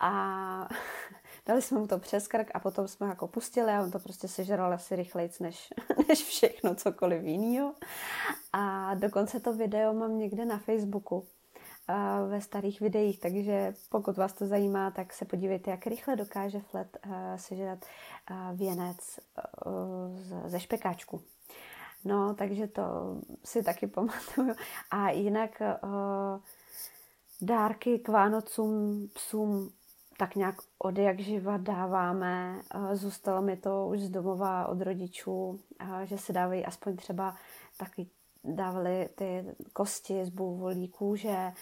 A 0.00 0.68
dali 1.46 1.62
jsme 1.62 1.78
mu 1.78 1.86
to 1.86 1.98
přes 1.98 2.28
krk 2.28 2.50
a 2.54 2.60
potom 2.60 2.88
jsme 2.88 3.06
jako 3.08 3.28
pustili 3.28 3.72
a 3.72 3.82
on 3.82 3.90
to 3.90 3.98
prostě 3.98 4.28
sežral 4.28 4.72
asi 4.72 4.96
rychlejc 4.96 5.38
než, 5.38 5.68
než 6.08 6.24
všechno 6.24 6.74
cokoliv 6.74 7.24
jiného. 7.24 7.74
A 8.52 8.94
dokonce 8.94 9.40
to 9.40 9.52
video 9.52 9.92
mám 9.92 10.18
někde 10.18 10.44
na 10.44 10.58
Facebooku 10.58 11.26
ve 12.28 12.40
starých 12.40 12.80
videích, 12.80 13.20
takže 13.20 13.74
pokud 13.88 14.16
vás 14.16 14.32
to 14.32 14.46
zajímá, 14.46 14.90
tak 14.90 15.12
se 15.12 15.24
podívejte, 15.24 15.70
jak 15.70 15.86
rychle 15.86 16.16
dokáže 16.16 16.60
Flet 16.60 16.98
sežrat 17.36 17.84
věnec 18.54 19.20
ze 20.46 20.60
špekáčku. 20.60 21.22
No, 22.04 22.34
takže 22.34 22.66
to 22.66 22.82
si 23.44 23.62
taky 23.62 23.86
pamatuju. 23.86 24.54
A 24.90 25.10
jinak 25.10 25.62
dárky 27.40 27.98
k 27.98 28.08
Vánocům 28.08 29.08
psům 29.14 29.70
tak 30.18 30.34
nějak 30.34 30.54
od 30.78 30.98
jak 30.98 31.20
živa 31.20 31.56
dáváme. 31.56 32.60
Zůstalo 32.92 33.42
mi 33.42 33.56
to 33.56 33.86
už 33.86 34.00
z 34.00 34.08
domova 34.08 34.66
od 34.66 34.80
rodičů, 34.80 35.60
že 36.04 36.18
se 36.18 36.32
dávají 36.32 36.64
aspoň 36.64 36.96
třeba 36.96 37.36
taky 37.78 38.06
dávali 38.44 39.08
ty 39.14 39.44
kosti 39.72 40.24
z 40.24 40.28
bůvolí 40.28 40.88
kůže, 40.88 41.52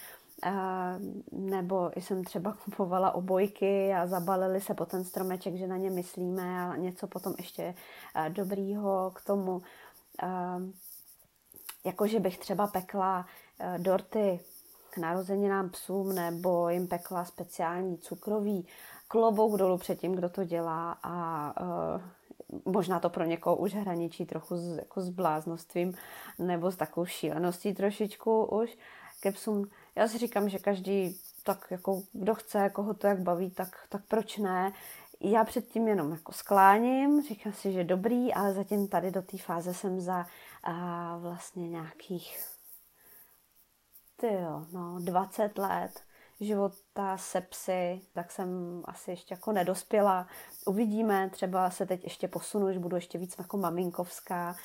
nebo 1.31 1.91
jsem 1.95 2.23
třeba 2.23 2.53
kupovala 2.65 3.15
obojky 3.15 3.93
a 3.93 4.07
zabalili 4.07 4.61
se 4.61 4.73
po 4.73 4.85
ten 4.85 5.03
stromeček, 5.03 5.55
že 5.55 5.67
na 5.67 5.77
ně 5.77 5.89
myslíme 5.89 6.65
a 6.65 6.75
něco 6.75 7.07
potom 7.07 7.33
ještě 7.37 7.75
dobrýho 8.29 9.11
k 9.15 9.21
tomu. 9.21 9.61
Jakože 11.85 12.19
bych 12.19 12.37
třeba 12.37 12.67
pekla 12.67 13.25
dorty 13.77 14.39
k 14.89 14.97
narozeninám 14.97 15.69
psům 15.69 16.15
nebo 16.15 16.69
jim 16.69 16.87
pekla 16.87 17.25
speciální 17.25 17.97
cukrový 17.97 18.67
klobouk 19.07 19.57
dolů 19.57 19.77
před 19.77 19.99
tím, 19.99 20.15
kdo 20.15 20.29
to 20.29 20.43
dělá 20.43 20.97
a 21.03 21.53
uh, 21.61 22.01
možná 22.73 22.99
to 22.99 23.09
pro 23.09 23.23
někoho 23.23 23.55
už 23.55 23.73
hraničí 23.73 24.25
trochu 24.25 24.57
s, 24.57 24.77
jako 24.77 25.01
s 25.01 25.09
bláznostvím 25.09 25.93
nebo 26.39 26.71
s 26.71 26.75
takovou 26.75 27.05
šíleností 27.05 27.73
trošičku 27.73 28.45
už 28.45 28.77
ke 29.19 29.31
psům. 29.31 29.65
Já 29.95 30.07
si 30.07 30.17
říkám, 30.17 30.49
že 30.49 30.59
každý 30.59 31.19
tak 31.43 31.67
jako 31.71 32.01
kdo 32.13 32.35
chce, 32.35 32.69
koho 32.69 32.93
to 32.93 33.07
jak 33.07 33.19
baví, 33.19 33.51
tak, 33.51 33.85
tak 33.89 34.01
proč 34.07 34.37
ne. 34.37 34.73
Já 35.23 35.43
předtím 35.43 35.87
jenom 35.87 36.11
jako 36.11 36.31
skláním, 36.31 37.21
říkám 37.21 37.53
si, 37.53 37.71
že 37.71 37.83
dobrý, 37.83 38.33
ale 38.33 38.53
zatím 38.53 38.87
tady 38.87 39.11
do 39.11 39.21
té 39.21 39.37
fáze 39.37 39.73
jsem 39.73 40.01
za 40.01 40.25
uh, 40.67 41.21
vlastně 41.21 41.69
nějakých 41.69 42.39
ty 44.15 44.33
jo, 44.33 44.65
no, 44.71 44.99
20 44.99 45.57
let 45.57 46.03
života 46.39 47.17
se 47.17 47.41
psy, 47.41 48.01
tak 48.13 48.31
jsem 48.31 48.81
asi 48.85 49.11
ještě 49.11 49.33
jako 49.33 49.51
nedospěla. 49.51 50.27
Uvidíme, 50.65 51.29
třeba 51.29 51.69
se 51.69 51.85
teď 51.85 52.03
ještě 52.03 52.27
posunu, 52.27 52.73
že 52.73 52.79
budu 52.79 52.95
ještě 52.95 53.17
víc 53.17 53.35
jako 53.37 53.57
maminkovská. 53.57 54.55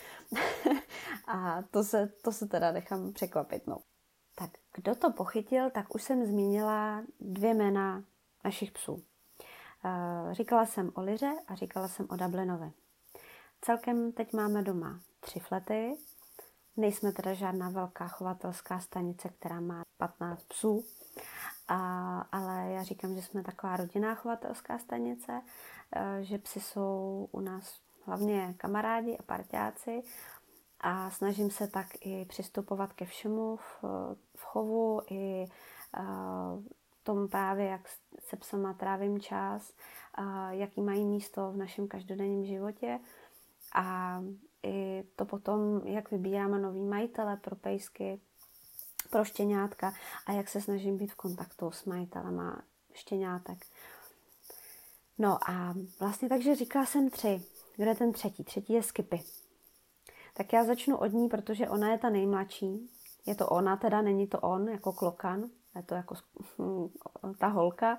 a 1.27 1.63
to 1.71 1.85
se, 1.85 2.07
to 2.07 2.33
se 2.33 2.47
teda 2.47 2.73
nechám 2.73 3.13
překvapit. 3.13 3.67
No. 3.67 3.79
Tak 4.35 4.51
kdo 4.75 4.95
to 4.95 5.13
pochytil, 5.13 5.71
tak 5.71 5.95
už 5.95 6.03
jsem 6.03 6.27
zmínila 6.27 7.03
dvě 7.21 7.55
jména 7.55 8.05
našich 8.45 8.73
psů. 8.73 9.03
Eh, 9.85 10.35
říkala 10.35 10.67
jsem 10.67 10.93
o 10.95 11.01
Liře 11.01 11.33
a 11.49 11.55
říkala 11.55 11.89
jsem 11.89 12.07
o 12.11 12.17
Dublinovi. 12.17 12.73
Celkem 13.61 14.13
teď 14.13 14.33
máme 14.33 14.63
doma 14.63 15.01
tři 15.21 15.41
flety, 15.41 15.97
Nejsme 16.79 17.13
teda 17.13 17.35
žádná 17.35 17.71
velká 17.71 18.09
chovatelská 18.09 18.81
stanice, 18.81 19.29
která 19.29 19.61
má 19.61 19.83
15 19.97 20.43
psů, 20.43 20.85
a, 21.69 22.21
ale 22.33 22.71
já 22.71 22.83
říkám, 22.83 23.15
že 23.15 23.23
jsme 23.23 23.43
taková 23.43 23.77
rodinná 23.77 24.15
chovatelská 24.15 24.79
stanice, 24.79 25.43
e, 25.97 26.25
že 26.25 26.39
psi 26.39 26.61
jsou 26.61 27.29
u 27.33 27.41
nás 27.41 27.81
hlavně 28.05 28.55
kamarádi 28.57 29.19
a 29.19 29.23
parťáci. 29.23 30.03
A 30.81 31.11
snažím 31.11 31.51
se 31.51 31.67
tak 31.67 31.87
i 32.01 32.25
přistupovat 32.25 32.93
ke 32.93 33.05
všemu 33.05 33.57
v, 33.57 33.85
v 34.37 34.43
chovu 34.43 35.01
i 35.11 35.47
uh, 35.99 36.63
tom 37.09 37.29
právě, 37.29 37.67
jak 37.67 37.89
se 38.21 38.37
psama 38.37 38.73
trávím 38.73 39.21
čas, 39.21 39.73
uh, 40.19 40.49
jaký 40.51 40.81
mají 40.81 41.05
místo 41.05 41.53
v 41.53 41.57
našem 41.57 41.89
každodenním 41.89 42.45
životě 42.45 43.01
a 43.75 44.21
i 44.63 45.05
to 45.17 45.25
potom, 45.25 45.81
jak 45.85 46.11
vybíráme 46.11 46.59
nový 46.59 46.85
majitele 46.85 47.37
pro 47.37 47.57
pejsky, 47.57 48.21
pro 49.11 49.25
štěňátka 49.25 49.95
a 50.27 50.33
jak 50.33 50.49
se 50.49 50.61
snažím 50.61 50.97
být 50.97 51.13
v 51.13 51.17
kontaktu 51.17 51.71
s 51.71 51.85
majitelema 51.85 52.63
štěňátek. 52.93 53.59
No 55.19 55.39
a 55.51 55.75
vlastně 56.01 56.29
takže 56.29 56.55
říkala 56.55 56.87
jsem 56.87 57.11
tři. 57.11 57.43
Kde 57.77 57.87
je 57.87 57.95
ten 57.95 58.13
třetí? 58.13 58.45
Třetí 58.45 58.73
je 58.73 58.83
Skipy. 58.83 59.23
Tak 60.35 60.53
já 60.53 60.65
začnu 60.65 60.97
od 60.97 61.13
ní, 61.13 61.29
protože 61.29 61.69
ona 61.69 61.93
je 61.93 61.99
ta 61.99 62.11
nejmladší. 62.11 62.91
Je 63.27 63.35
to 63.35 63.49
ona, 63.49 63.77
teda 63.77 64.03
není 64.03 64.27
to 64.27 64.41
on, 64.41 64.69
jako 64.69 64.93
klokan. 64.93 65.51
Je 65.77 65.83
to 65.83 65.95
jako 65.95 66.15
ta 67.39 67.47
holka. 67.47 67.99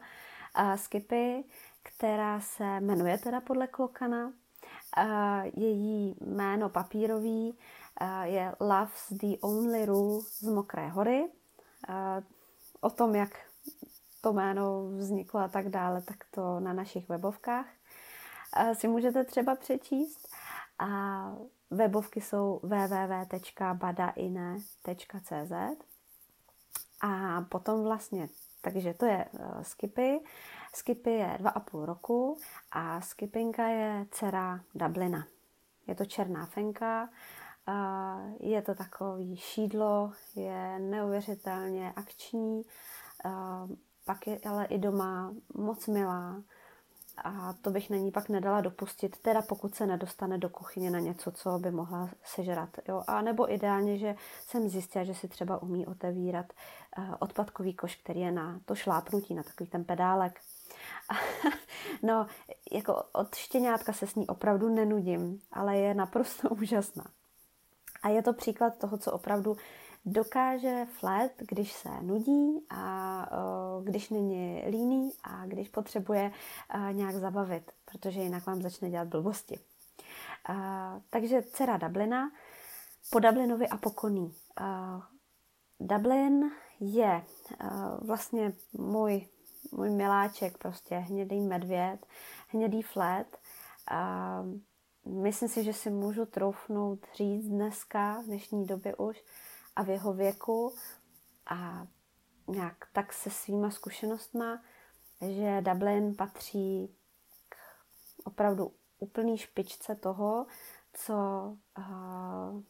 A 0.53 0.77
Skipy, 0.77 1.43
která 1.83 2.39
se 2.41 2.79
jmenuje 2.79 3.17
teda 3.17 3.41
podle 3.41 3.67
klokana. 3.67 4.33
Její 5.55 6.15
jméno 6.21 6.69
papírový 6.69 7.57
je 8.23 8.55
Love's 8.59 9.13
the 9.13 9.37
Only 9.41 9.85
Rule 9.85 10.21
z 10.21 10.43
Mokré 10.43 10.87
hory. 10.87 11.31
O 12.81 12.89
tom, 12.89 13.15
jak 13.15 13.29
to 14.21 14.33
jméno 14.33 14.89
vzniklo 14.97 15.39
a 15.39 15.47
tak 15.47 15.69
dále, 15.69 16.01
tak 16.01 16.17
to 16.31 16.59
na 16.59 16.73
našich 16.73 17.09
webovkách 17.09 17.65
si 18.73 18.87
můžete 18.87 19.23
třeba 19.23 19.55
přečíst. 19.55 20.29
A 20.79 21.33
webovky 21.71 22.21
jsou 22.21 22.59
www.badaine.cz 22.63 23.19
a 27.01 27.41
potom 27.41 27.83
vlastně, 27.83 28.29
takže 28.61 28.93
to 28.93 29.05
je 29.05 29.25
uh, 29.31 29.61
Skipy. 29.61 30.19
Skipy 30.73 31.11
je 31.11 31.35
dva 31.39 31.49
a 31.49 31.59
půl 31.59 31.85
roku 31.85 32.37
a 32.71 33.01
Skipinka 33.01 33.67
je 33.67 34.05
dcera 34.11 34.59
Dublina. 34.75 35.27
Je 35.87 35.95
to 35.95 36.05
černá 36.05 36.45
fenka, 36.45 37.09
je 38.39 38.61
to 38.61 38.75
takový 38.75 39.37
šídlo, 39.37 40.11
je 40.35 40.79
neuvěřitelně 40.79 41.93
akční, 41.95 42.65
pak 44.05 44.27
je 44.27 44.39
ale 44.49 44.65
i 44.65 44.77
doma 44.77 45.33
moc 45.53 45.87
milá 45.87 46.43
a 47.23 47.53
to 47.61 47.71
bych 47.71 47.89
na 47.89 47.97
ní 47.97 48.11
pak 48.11 48.29
nedala 48.29 48.61
dopustit, 48.61 49.17
teda 49.17 49.41
pokud 49.41 49.75
se 49.75 49.85
nedostane 49.85 50.37
do 50.37 50.49
kuchyně 50.49 50.91
na 50.91 50.99
něco, 50.99 51.31
co 51.31 51.59
by 51.59 51.71
mohla 51.71 52.09
sežrat. 52.23 52.69
Jo? 52.87 53.03
A 53.07 53.21
nebo 53.21 53.53
ideálně, 53.53 53.97
že 53.97 54.15
jsem 54.47 54.69
zjistila, 54.69 55.03
že 55.03 55.13
si 55.13 55.27
třeba 55.27 55.61
umí 55.61 55.87
otevírat 55.87 56.45
odpadkový 57.19 57.73
koš, 57.73 57.95
který 57.95 58.19
je 58.19 58.31
na 58.31 58.59
to 58.65 58.75
šlápnutí, 58.75 59.35
na 59.35 59.43
takový 59.43 59.69
ten 59.69 59.83
pedálek, 59.83 60.39
no, 62.03 62.27
jako 62.71 63.03
od 63.11 63.35
štěňátka 63.35 63.93
se 63.93 64.07
s 64.07 64.15
ní 64.15 64.27
opravdu 64.27 64.69
nenudím, 64.69 65.41
ale 65.51 65.77
je 65.77 65.93
naprosto 65.93 66.49
úžasná. 66.61 67.05
A 68.03 68.09
je 68.09 68.23
to 68.23 68.33
příklad 68.33 68.77
toho, 68.77 68.97
co 68.97 69.11
opravdu 69.11 69.57
dokáže 70.05 70.87
flet, 70.99 71.33
když 71.37 71.73
se 71.73 71.89
nudí 72.01 72.65
a 72.69 73.25
uh, 73.31 73.85
když 73.85 74.09
není 74.09 74.63
líný 74.69 75.11
a 75.23 75.45
když 75.45 75.69
potřebuje 75.69 76.31
uh, 76.75 76.93
nějak 76.93 77.15
zabavit, 77.15 77.71
protože 77.85 78.19
jinak 78.19 78.45
vám 78.45 78.61
začne 78.61 78.89
dělat 78.89 79.07
blbosti. 79.07 79.59
Uh, 80.49 80.55
takže 81.09 81.41
dcera 81.41 81.77
Dublina, 81.77 82.31
po 83.11 83.19
Dublinovi 83.19 83.67
a 83.67 83.77
po 83.77 83.91
koní. 83.91 84.33
Dublin 85.79 86.51
je 86.79 87.23
vlastně 88.01 88.53
můj, 88.73 89.27
můj 89.71 89.89
miláček, 89.89 90.57
prostě 90.57 90.95
hnědý 90.95 91.41
medvěd, 91.41 92.05
hnědý 92.47 92.81
flet. 92.81 93.37
Myslím 95.05 95.49
si, 95.49 95.63
že 95.63 95.73
si 95.73 95.89
můžu 95.89 96.25
troufnout 96.25 96.99
říct 97.15 97.47
dneska, 97.47 98.21
v 98.21 98.25
dnešní 98.25 98.65
době 98.65 98.95
už, 98.95 99.23
a 99.79 99.83
v 99.83 99.89
jeho 99.89 100.13
věku 100.13 100.73
a 101.45 101.87
nějak 102.47 102.75
tak 102.93 103.13
se 103.13 103.29
svýma 103.29 103.71
zkušenostma, 103.71 104.61
že 105.21 105.61
Dublin 105.61 106.15
patří 106.15 106.95
k 107.49 107.55
opravdu 108.23 108.71
úplný 108.99 109.37
špičce 109.37 109.95
toho, 109.95 110.45
co 110.93 111.13
uh, 111.77 112.61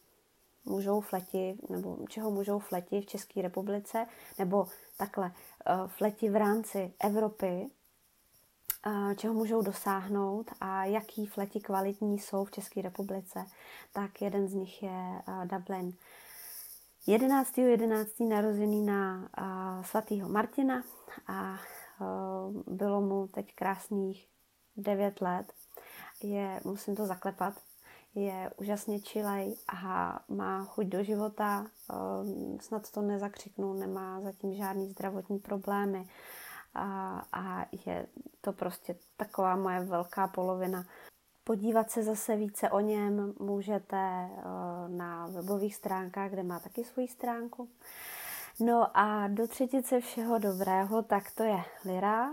můžou 0.64 1.00
fleti, 1.00 1.58
nebo 1.70 1.98
čeho 2.08 2.30
můžou 2.30 2.58
fleti 2.58 3.00
v 3.00 3.06
České 3.06 3.42
republice, 3.42 4.06
nebo 4.38 4.66
takhle 4.96 5.26
uh, 5.26 5.88
fleti 5.88 6.30
v 6.30 6.36
rámci 6.36 6.92
Evropy, 7.00 7.70
uh, 8.86 9.14
čeho 9.14 9.34
můžou 9.34 9.62
dosáhnout 9.62 10.50
a 10.60 10.84
jaký 10.84 11.26
fleti 11.26 11.60
kvalitní 11.60 12.18
jsou 12.18 12.44
v 12.44 12.50
České 12.50 12.82
republice, 12.82 13.44
tak 13.92 14.22
jeden 14.22 14.48
z 14.48 14.54
nich 14.54 14.82
je 14.82 15.22
Dublin. 15.44 15.92
11. 17.06 17.58
11. 17.58 18.20
narozený 18.28 18.82
na 18.82 19.28
svatého 19.82 20.28
Martina 20.28 20.82
a 21.26 21.56
uh, 22.00 22.74
bylo 22.74 23.00
mu 23.00 23.28
teď 23.28 23.54
krásných 23.54 24.28
9 24.76 25.20
let. 25.20 25.52
Je, 26.22 26.60
musím 26.64 26.96
to 26.96 27.06
zaklepat, 27.06 27.54
je 28.14 28.50
úžasně 28.56 29.00
čilej 29.00 29.56
a 29.82 30.20
má 30.28 30.64
chuť 30.64 30.86
do 30.86 31.04
života, 31.04 31.60
uh, 31.60 32.58
snad 32.60 32.90
to 32.90 33.02
nezakřiknu, 33.02 33.74
nemá 33.74 34.20
zatím 34.20 34.54
žádný 34.54 34.88
zdravotní 34.88 35.38
problémy 35.38 36.08
a, 36.74 37.22
a 37.32 37.66
je 37.86 38.06
to 38.40 38.52
prostě 38.52 38.96
taková 39.16 39.56
moje 39.56 39.80
velká 39.80 40.28
polovina. 40.28 40.84
Podívat 41.50 41.90
se 41.90 42.02
zase 42.02 42.36
více 42.36 42.70
o 42.70 42.80
něm 42.80 43.34
můžete 43.38 43.96
eh, 43.96 44.42
na 44.88 45.26
webových 45.26 45.74
stránkách, 45.74 46.30
kde 46.30 46.42
má 46.42 46.60
taky 46.60 46.84
svoji 46.84 47.08
stránku. 47.08 47.68
No 48.60 48.96
a 48.96 49.28
do 49.28 49.48
třetice 49.48 50.00
všeho 50.00 50.38
dobrého, 50.38 51.02
tak 51.02 51.30
to 51.30 51.42
je 51.42 51.62
Lira. 51.84 52.30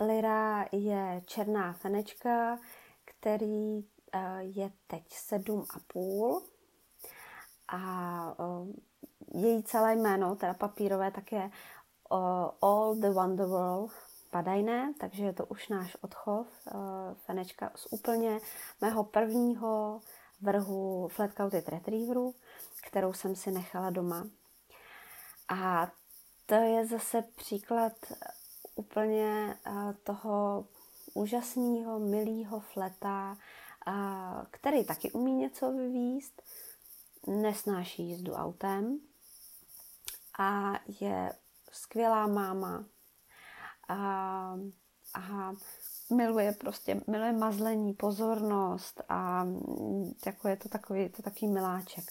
Lira 0.00 0.66
je 0.72 1.22
černá 1.26 1.72
fenečka, 1.72 2.58
který 3.04 3.78
eh, 4.12 4.38
je 4.40 4.70
teď 4.86 5.04
7,5 5.08 6.42
a 7.68 8.34
eh, 8.40 9.38
její 9.38 9.62
celé 9.62 9.96
jméno, 9.96 10.36
teda 10.36 10.54
papírové, 10.54 11.10
tak 11.10 11.32
je 11.32 11.50
All 12.60 12.94
the 12.94 13.10
Wonder 13.10 13.46
Padajné, 14.36 14.92
takže 15.00 15.24
je 15.24 15.32
to 15.32 15.46
už 15.46 15.68
náš 15.68 15.96
odchov. 16.00 16.46
Eh, 16.66 16.72
fenečka 17.14 17.72
z 17.74 17.86
úplně 17.90 18.40
mého 18.80 19.04
prvního 19.04 20.00
vrhu 20.40 21.08
Flat-Coated 21.08 21.68
Retrieveru, 21.68 22.34
kterou 22.82 23.12
jsem 23.12 23.36
si 23.36 23.50
nechala 23.50 23.90
doma. 23.90 24.26
A 25.48 25.90
to 26.46 26.54
je 26.54 26.86
zase 26.86 27.22
příklad 27.22 27.92
úplně 28.74 29.56
eh, 29.66 29.94
toho 30.02 30.66
úžasného, 31.14 31.98
milého 31.98 32.60
fleta, 32.60 33.36
eh, 33.88 33.92
který 34.50 34.84
taky 34.84 35.12
umí 35.12 35.34
něco 35.34 35.72
vyvíst, 35.72 36.42
nesnáší 37.26 38.08
jízdu 38.08 38.32
autem 38.32 39.00
a 40.38 40.72
je 41.00 41.32
skvělá 41.72 42.26
máma, 42.26 42.84
a, 43.88 43.96
a 45.14 45.52
miluje 46.10 46.52
prostě, 46.52 47.00
miluje 47.06 47.32
mazlení, 47.32 47.94
pozornost 47.94 49.02
a 49.08 49.46
jako 50.26 50.48
je 50.48 50.56
to 50.56 50.68
takový, 50.68 51.08
to 51.08 51.22
takový 51.22 51.52
miláček. 51.52 52.04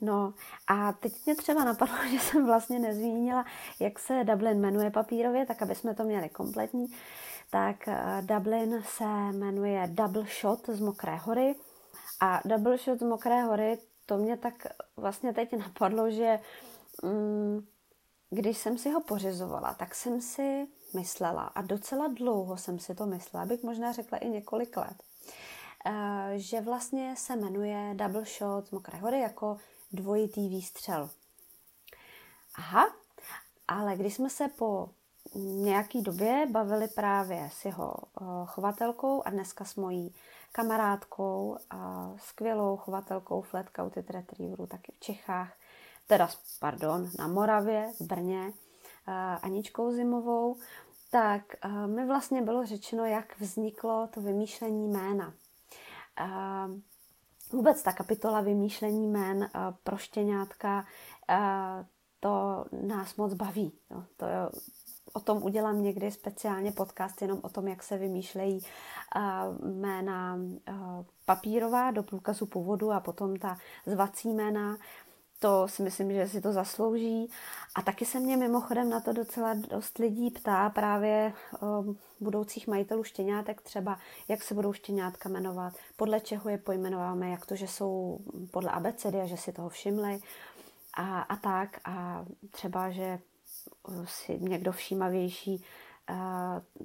No 0.00 0.34
a 0.66 0.92
teď 0.92 1.12
mě 1.26 1.34
třeba 1.34 1.64
napadlo, 1.64 1.96
že 2.10 2.18
jsem 2.18 2.46
vlastně 2.46 2.78
nezmínila, 2.78 3.44
jak 3.80 3.98
se 3.98 4.24
Dublin 4.24 4.60
jmenuje 4.60 4.90
papírově, 4.90 5.46
tak 5.46 5.62
aby 5.62 5.74
jsme 5.74 5.94
to 5.94 6.04
měli 6.04 6.28
kompletní. 6.28 6.86
Tak 7.50 7.88
eh, 7.88 8.22
Dublin 8.22 8.82
se 8.82 9.04
jmenuje 9.32 9.86
Double 9.86 10.24
Shot 10.40 10.66
z 10.68 10.80
Mokré 10.80 11.16
hory. 11.16 11.54
A 12.20 12.40
Double 12.44 12.78
Shot 12.78 12.98
z 12.98 13.02
Mokré 13.02 13.42
hory, 13.42 13.78
to 14.06 14.18
mě 14.18 14.36
tak 14.36 14.66
vlastně 14.96 15.32
teď 15.32 15.52
napadlo, 15.58 16.10
že 16.10 16.38
mm, 17.02 17.66
když 18.30 18.58
jsem 18.58 18.78
si 18.78 18.90
ho 18.90 19.00
pořizovala, 19.00 19.74
tak 19.74 19.94
jsem 19.94 20.20
si 20.20 20.66
myslela, 20.94 21.42
a 21.42 21.62
docela 21.62 22.08
dlouho 22.08 22.56
jsem 22.56 22.78
si 22.78 22.94
to 22.94 23.06
myslela, 23.06 23.46
bych 23.46 23.62
možná 23.62 23.92
řekla 23.92 24.18
i 24.18 24.28
několik 24.28 24.76
let, 24.76 25.02
eh, 25.86 26.32
že 26.36 26.60
vlastně 26.60 27.14
se 27.16 27.36
jmenuje 27.36 27.94
Double 27.94 28.24
Shot 28.24 28.66
z 28.66 28.70
Mokré 28.70 28.98
hory 28.98 29.20
jako 29.20 29.58
dvojitý 29.92 30.48
výstřel. 30.48 31.10
Aha, 32.54 32.86
ale 33.68 33.96
když 33.96 34.14
jsme 34.14 34.30
se 34.30 34.48
po 34.48 34.88
nějaký 35.34 36.02
době 36.02 36.46
bavili 36.50 36.88
právě 36.88 37.50
s 37.52 37.64
jeho 37.64 37.94
eh, 37.96 38.24
chovatelkou 38.46 39.22
a 39.24 39.30
dneska 39.30 39.64
s 39.64 39.74
mojí 39.74 40.14
kamarádkou, 40.52 41.56
a 41.70 42.10
skvělou 42.18 42.76
chovatelkou 42.76 43.42
Flat 43.42 43.66
Coated 43.76 44.10
Retrieveru, 44.10 44.66
taky 44.66 44.92
v 44.92 45.00
Čechách, 45.00 45.52
teda, 46.06 46.28
pardon, 46.60 47.08
na 47.18 47.28
Moravě, 47.28 47.92
v 48.00 48.04
Brně, 48.06 48.52
Aničkou 49.42 49.92
Zimovou, 49.92 50.56
tak 51.10 51.42
mi 51.86 52.06
vlastně 52.06 52.42
bylo 52.42 52.66
řečeno, 52.66 53.04
jak 53.04 53.40
vzniklo 53.40 54.08
to 54.14 54.20
vymýšlení 54.20 54.88
jména. 54.88 55.34
Vůbec 57.52 57.82
ta 57.82 57.92
kapitola 57.92 58.40
vymýšlení 58.40 59.06
jmén 59.06 59.50
pro 59.84 59.96
štěňátka, 59.96 60.84
to 62.20 62.64
nás 62.82 63.16
moc 63.16 63.34
baví. 63.34 63.72
Jo. 63.90 64.04
To 64.16 64.24
je, 64.26 64.36
o 65.12 65.20
tom 65.20 65.42
udělám 65.42 65.82
někdy 65.82 66.10
speciálně 66.10 66.72
podcast, 66.72 67.22
jenom 67.22 67.40
o 67.42 67.48
tom, 67.48 67.68
jak 67.68 67.82
se 67.82 67.98
vymýšlejí 67.98 68.60
jména 69.60 70.38
papírová 71.24 71.90
do 71.90 72.02
průkazu 72.02 72.46
původu 72.46 72.92
a 72.92 73.00
potom 73.00 73.36
ta 73.36 73.58
zvací 73.86 74.28
jména 74.28 74.76
to 75.38 75.68
si 75.68 75.82
myslím, 75.82 76.12
že 76.12 76.28
si 76.28 76.40
to 76.40 76.52
zaslouží. 76.52 77.30
A 77.74 77.82
taky 77.82 78.04
se 78.04 78.20
mě 78.20 78.36
mimochodem 78.36 78.90
na 78.90 79.00
to 79.00 79.12
docela 79.12 79.54
dost 79.54 79.98
lidí 79.98 80.30
ptá 80.30 80.70
právě 80.70 81.32
um, 81.60 81.98
budoucích 82.20 82.68
majitelů 82.68 83.04
štěňátek 83.04 83.62
třeba, 83.62 83.98
jak 84.28 84.42
se 84.42 84.54
budou 84.54 84.72
štěňátka 84.72 85.28
jmenovat, 85.28 85.74
podle 85.96 86.20
čeho 86.20 86.50
je 86.50 86.58
pojmenováme, 86.58 87.30
jak 87.30 87.46
to, 87.46 87.56
že 87.56 87.68
jsou 87.68 88.18
podle 88.50 88.70
abecedy 88.70 89.20
a 89.20 89.26
že 89.26 89.36
si 89.36 89.52
toho 89.52 89.68
všimli 89.68 90.20
a, 90.94 91.20
a 91.20 91.36
tak. 91.36 91.80
A 91.84 92.24
třeba, 92.50 92.90
že 92.90 93.18
si 94.04 94.38
někdo 94.40 94.72
všímavější 94.72 95.64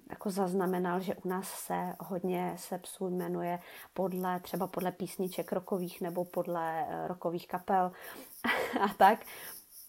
jako 0.09 0.29
zaznamenal, 0.29 0.99
že 0.99 1.15
u 1.15 1.27
nás 1.27 1.49
se 1.49 1.95
hodně 1.99 2.55
se 2.57 2.77
psů 2.77 3.09
jmenuje 3.09 3.59
podle, 3.93 4.39
třeba 4.39 4.67
podle 4.67 4.91
písniček 4.91 5.51
rokových 5.51 6.01
nebo 6.01 6.25
podle 6.25 6.85
eh, 6.87 7.07
rokových 7.07 7.47
kapel 7.47 7.91
a 8.81 8.93
tak. 8.97 9.25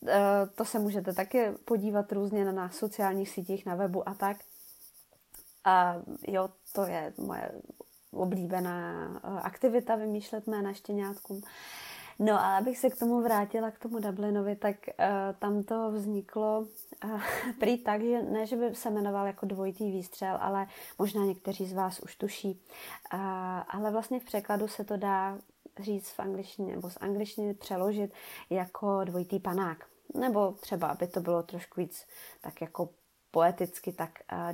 Eh, 0.08 0.46
to 0.54 0.64
se 0.64 0.78
můžete 0.78 1.12
taky 1.12 1.50
podívat 1.64 2.12
různě 2.12 2.44
na, 2.44 2.52
na 2.52 2.70
sociálních 2.70 3.30
sítích, 3.30 3.66
na 3.66 3.74
webu 3.74 4.08
a 4.08 4.14
tak. 4.14 4.36
A 5.64 5.96
jo, 6.28 6.48
to 6.72 6.86
je 6.86 7.12
moje 7.18 7.52
oblíbená 8.10 9.06
eh, 9.16 9.40
aktivita 9.40 9.96
vymýšlet 9.96 10.46
jména 10.46 10.72
štěňátkům. 10.72 11.42
No 12.22 12.34
a 12.34 12.56
abych 12.56 12.78
se 12.78 12.90
k 12.90 12.98
tomu 12.98 13.20
vrátila, 13.20 13.70
k 13.70 13.78
tomu 13.78 13.98
Dublinovi, 13.98 14.56
tak 14.56 14.76
uh, 14.86 15.04
tam 15.38 15.62
to 15.62 15.90
vzniklo 15.90 16.66
uh, 17.04 17.20
prý 17.58 17.78
tak, 17.78 18.02
že 18.02 18.22
ne, 18.22 18.46
že 18.46 18.56
by 18.56 18.74
se 18.74 18.90
jmenoval 18.90 19.26
jako 19.26 19.46
dvojitý 19.46 19.90
výstřel, 19.90 20.38
ale 20.40 20.66
možná 20.98 21.24
někteří 21.24 21.66
z 21.66 21.72
vás 21.72 22.00
už 22.00 22.16
tuší. 22.16 22.60
Uh, 23.14 23.20
ale 23.68 23.90
vlastně 23.90 24.20
v 24.20 24.24
překladu 24.24 24.68
se 24.68 24.84
to 24.84 24.96
dá 24.96 25.38
říct 25.80 26.10
v 26.10 26.20
angličtině, 26.20 26.76
nebo 26.76 26.90
z 26.90 26.98
angličtiny 27.00 27.54
přeložit 27.54 28.12
jako 28.50 29.04
dvojitý 29.04 29.38
panák. 29.38 29.86
Nebo 30.14 30.52
třeba, 30.52 30.86
aby 30.88 31.06
to 31.06 31.20
bylo 31.20 31.42
trošku 31.42 31.80
víc 31.80 32.06
tak 32.40 32.60
jako 32.60 32.88
poeticky, 33.30 33.92
tak 33.92 34.10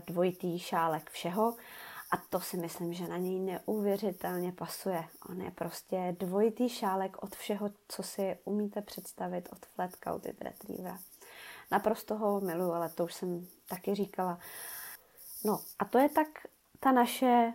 dvojitý 0.06 0.58
šálek 0.58 1.10
všeho. 1.10 1.54
A 2.10 2.16
to 2.16 2.40
si 2.40 2.56
myslím, 2.56 2.92
že 2.92 3.08
na 3.08 3.16
něj 3.16 3.40
neuvěřitelně 3.40 4.52
pasuje. 4.52 5.04
On 5.30 5.40
je 5.40 5.50
prostě 5.50 6.16
dvojitý 6.18 6.68
šálek 6.68 7.22
od 7.22 7.36
všeho, 7.36 7.70
co 7.88 8.02
si 8.02 8.38
umíte 8.44 8.82
představit 8.82 9.48
od 9.52 9.66
Flat 9.66 9.90
Coated 10.04 10.42
Retrievera. 10.42 10.98
Naprosto 11.70 12.16
ho 12.16 12.40
miluju, 12.40 12.72
ale 12.72 12.88
to 12.88 13.04
už 13.04 13.14
jsem 13.14 13.46
taky 13.68 13.94
říkala. 13.94 14.38
No 15.44 15.60
a 15.78 15.84
to 15.84 15.98
je 15.98 16.08
tak 16.08 16.28
ta 16.80 16.92
naše 16.92 17.52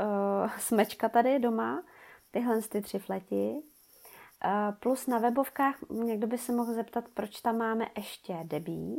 uh, 0.00 0.50
smečka 0.58 1.08
tady 1.08 1.38
doma, 1.38 1.84
tyhle 2.30 2.62
ty 2.62 2.82
tři 2.82 2.98
fleti. 2.98 3.62
Uh, 4.44 4.74
plus 4.80 5.06
na 5.06 5.18
webovkách 5.18 5.76
někdo 5.90 6.26
by 6.26 6.38
se 6.38 6.52
mohl 6.52 6.74
zeptat, 6.74 7.04
proč 7.14 7.40
tam 7.40 7.58
máme 7.58 7.86
ještě 7.96 8.38
Debbie. 8.42 8.96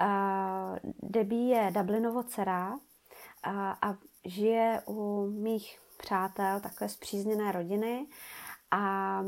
Uh, 0.00 0.76
Debbie 1.02 1.56
je 1.56 1.70
Dublinovo 1.70 2.22
dcera 2.22 2.78
uh, 3.48 3.54
a 3.82 3.96
žije 4.24 4.82
u 4.86 5.26
mých 5.30 5.80
přátel, 5.96 6.60
takové 6.60 6.88
zpřízněné 6.88 7.52
rodiny 7.52 8.06
a 8.70 9.22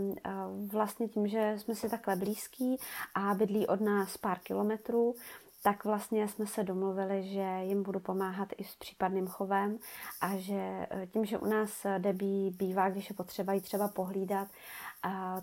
vlastně 0.67 1.09
tím, 1.09 1.29
že 1.29 1.55
jsme 1.57 1.75
si 1.75 1.89
takhle 1.89 2.17
blízký 2.17 2.77
a 3.15 3.35
bydlí 3.35 3.67
od 3.67 3.81
nás 3.81 4.17
pár 4.17 4.39
kilometrů, 4.39 5.15
tak 5.63 5.85
vlastně 5.85 6.29
jsme 6.29 6.47
se 6.47 6.65
domluvili, 6.65 7.23
že 7.23 7.59
jim 7.63 7.83
budu 7.83 8.01
pomáhat 8.01 8.49
i 8.57 8.65
s 8.65 8.77
případným 8.77 9.27
chovem 9.27 9.79
a 10.21 10.37
že 10.37 10.87
e, 10.91 11.07
tím, 11.13 11.25
že 11.25 11.39
u 11.39 11.47
nás 11.47 11.87
debí 11.99 12.51
bývá, 12.51 12.91
když 12.91 13.11
je 13.11 13.17
potřeba 13.17 13.53
jí 13.53 13.61
třeba 13.61 13.89
pohlídat, 13.89 14.49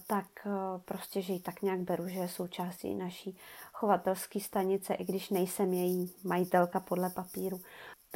tak 0.07 0.25
e, 0.45 0.49
prostě, 0.85 1.21
že 1.21 1.33
ji 1.33 1.39
tak 1.39 1.61
nějak 1.61 1.79
beru, 1.79 2.07
že 2.07 2.19
je 2.19 2.27
součástí 2.27 2.95
naší 2.95 3.37
chovatelské 3.73 4.39
stanice, 4.39 4.93
i 4.93 5.05
když 5.05 5.29
nejsem 5.29 5.73
její 5.73 6.13
majitelka 6.23 6.79
podle 6.79 7.09
papíru. 7.09 7.61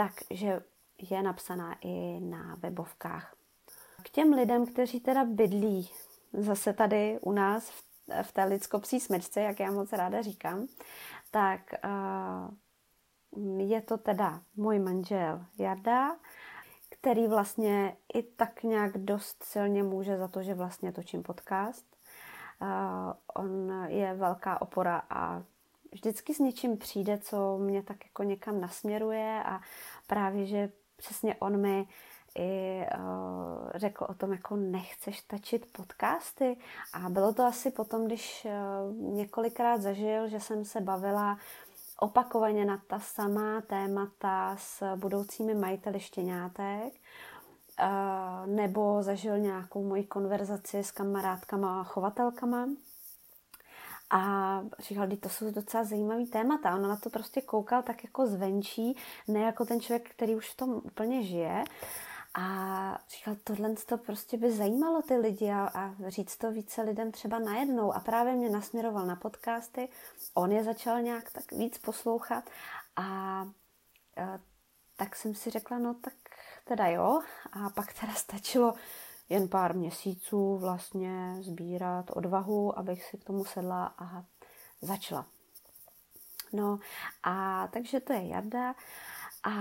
Takže 0.02 0.62
je 1.12 1.24
napsaná 1.24 1.76
i 1.82 2.20
na 2.20 2.56
webovkách. 2.56 3.36
K 4.04 4.10
těm 4.10 4.34
lidem, 4.34 4.66
kteří 4.66 5.00
teda 5.00 5.26
bydlí 5.26 5.90
zase 6.34 6.74
tady 6.74 7.20
u 7.22 7.32
nás 7.32 7.70
v, 7.70 7.84
v 8.24 8.32
té 8.32 8.44
lidskopsí 8.44 9.00
smečce, 9.00 9.42
jak 9.42 9.60
já 9.60 9.72
moc 9.72 9.94
ráda 9.94 10.22
říkám, 10.22 10.68
tak 11.32 11.62
uh, 13.36 13.60
je 13.60 13.82
to 13.82 13.98
teda 13.98 14.42
můj 14.56 14.80
manžel 14.80 15.46
Jarda, 15.58 16.16
který 16.90 17.28
vlastně 17.28 17.98
i 18.14 18.24
tak 18.24 18.64
nějak 18.64 18.98
dost 18.98 19.44
silně 19.44 19.84
může 19.84 20.18
za 20.18 20.28
to, 20.28 20.44
že 20.44 20.54
vlastně 20.54 20.92
točím 20.92 21.24
podcast. 21.24 21.86
Uh, 22.62 22.68
on 23.34 23.86
je 23.88 24.14
velká 24.14 24.62
opora 24.62 25.02
a 25.10 25.44
vždycky 25.92 26.34
s 26.34 26.40
něčím 26.40 26.78
přijde, 26.78 27.18
co 27.18 27.58
mě 27.58 27.84
tak 27.84 28.06
jako 28.06 28.24
někam 28.24 28.62
nasměruje 28.62 29.44
a 29.46 29.60
právě, 30.08 30.46
že 30.46 30.70
přesně 30.98 31.36
on 31.36 31.62
mi 31.62 31.88
i 32.36 32.82
uh, 32.98 33.72
řekl 33.76 34.06
o 34.10 34.14
tom, 34.14 34.32
jako 34.32 34.56
nechceš 34.56 35.22
tačit 35.22 35.66
podcasty. 35.72 36.58
A 36.94 37.10
bylo 37.10 37.34
to 37.34 37.44
asi 37.44 37.72
potom, 37.72 38.06
když 38.06 38.48
uh, 38.48 39.14
několikrát 39.14 39.82
zažil, 39.82 40.28
že 40.28 40.40
jsem 40.40 40.66
se 40.66 40.82
bavila 40.82 41.38
opakovaně 42.00 42.66
na 42.66 42.82
ta 42.88 43.00
samá 43.00 43.62
témata 43.62 44.56
s 44.60 44.96
budoucími 44.96 45.56
majiteli 45.56 46.00
štěňátek, 46.00 46.94
uh, 46.94 48.56
nebo 48.56 49.04
zažil 49.04 49.40
nějakou 49.40 49.84
moji 49.84 50.04
konverzaci 50.04 50.84
s 50.84 50.92
kamarádkama 50.92 51.82
a 51.82 51.84
chovatelkama, 51.84 52.68
a 54.12 54.62
říkal, 54.80 55.08
to 55.20 55.30
jsou 55.30 55.52
docela 55.52 55.84
zajímavý 55.84 56.28
témata. 56.28 56.76
On 56.76 56.82
na 56.82 56.96
to 56.96 57.10
prostě 57.10 57.42
koukal 57.42 57.84
tak 57.84 58.04
jako 58.04 58.28
zvenčí, 58.28 58.98
ne 59.28 59.40
jako 59.40 59.66
ten 59.66 59.82
člověk, 59.82 60.10
který 60.10 60.36
už 60.36 60.50
v 60.50 60.58
tom 60.58 60.70
úplně 60.70 61.24
žije. 61.24 61.64
A 62.34 62.98
říkal, 63.10 63.36
tohle 63.44 63.76
to 63.86 63.98
prostě 63.98 64.38
by 64.38 64.52
zajímalo 64.52 65.02
ty 65.02 65.18
lidi 65.18 65.52
a, 65.52 65.72
a 65.74 65.96
říct 66.08 66.38
to 66.38 66.52
více 66.52 66.82
lidem 66.82 67.12
třeba 67.12 67.40
najednou. 67.40 67.94
A 67.94 68.00
právě 68.00 68.34
mě 68.34 68.50
nasměroval 68.50 69.06
na 69.06 69.16
podcasty, 69.16 69.90
on 70.34 70.52
je 70.52 70.64
začal 70.64 71.02
nějak 71.02 71.32
tak 71.32 71.52
víc 71.52 71.78
poslouchat 71.78 72.50
a, 72.96 73.04
a 73.04 73.48
tak 74.98 75.16
jsem 75.16 75.36
si 75.36 75.50
řekla, 75.50 75.80
no 75.80 75.94
tak 75.94 76.14
teda 76.66 76.88
jo. 76.88 77.22
A 77.52 77.70
pak 77.70 77.94
teda 77.94 78.14
stačilo 78.14 78.74
jen 79.32 79.48
pár 79.48 79.76
měsíců 79.76 80.58
vlastně 80.58 81.36
sbírat 81.40 82.06
odvahu, 82.14 82.80
abych 82.80 83.04
si 83.04 83.18
k 83.18 83.24
tomu 83.24 83.46
sedla 83.46 83.96
a 83.98 84.24
začala. 84.82 85.26
No 86.54 86.80
a 87.24 87.68
takže 87.68 88.00
to 88.00 88.14
je 88.14 88.28
Jarda 88.28 88.76
a 89.44 89.54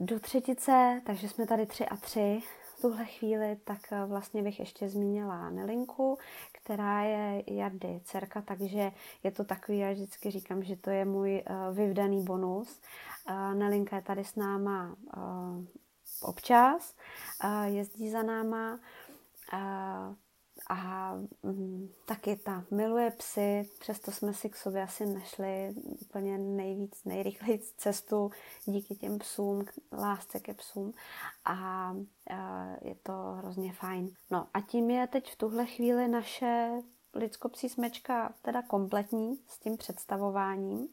do 0.00 0.20
třetice, 0.20 1.02
takže 1.06 1.28
jsme 1.28 1.46
tady 1.46 1.66
tři 1.66 1.86
a 1.86 1.96
tři 1.96 2.42
v 2.62 2.80
tuhle 2.80 3.04
chvíli, 3.04 3.56
tak 3.64 3.78
vlastně 4.06 4.42
bych 4.42 4.60
ještě 4.60 4.88
zmínila 4.88 5.50
Nelinku, 5.50 6.18
která 6.52 7.02
je 7.02 7.42
Jardy 7.46 8.00
dcerka, 8.04 8.42
takže 8.42 8.92
je 9.22 9.30
to 9.30 9.44
takový, 9.44 9.78
já 9.78 9.92
vždycky 9.92 10.30
říkám, 10.30 10.62
že 10.62 10.76
to 10.76 10.90
je 10.90 11.04
můj 11.04 11.42
uh, 11.50 11.76
vyvdaný 11.76 12.24
bonus. 12.24 12.80
Uh, 13.30 13.54
Nelinka 13.54 13.96
je 13.96 14.02
tady 14.02 14.24
s 14.24 14.36
náma 14.36 14.96
občas, 16.22 16.94
jezdí 17.64 18.10
za 18.10 18.22
náma 18.22 18.80
a 20.70 21.14
mm, 21.42 21.88
taky 22.04 22.36
ta 22.36 22.64
miluje 22.70 23.10
psy, 23.10 23.68
přesto 23.78 24.12
jsme 24.12 24.34
si 24.34 24.50
k 24.50 24.56
sobě 24.56 24.82
asi 24.82 25.06
našli 25.06 25.74
úplně 26.00 26.38
nejvíc, 26.38 27.04
nejrychleji 27.04 27.58
cestu 27.76 28.30
díky 28.64 28.94
těm 28.94 29.18
psům, 29.18 29.64
lásce 29.92 30.40
ke 30.40 30.54
psům 30.54 30.94
a 31.44 31.92
je 32.82 32.94
to 33.02 33.12
hrozně 33.12 33.72
fajn. 33.72 34.14
No 34.30 34.48
a 34.54 34.60
tím 34.60 34.90
je 34.90 35.06
teď 35.06 35.32
v 35.32 35.36
tuhle 35.36 35.66
chvíli 35.66 36.08
naše 36.08 36.70
lidskopsí 37.14 37.68
smečka 37.68 38.34
teda 38.42 38.62
kompletní 38.62 39.38
s 39.48 39.58
tím 39.58 39.76
představováním. 39.76 40.88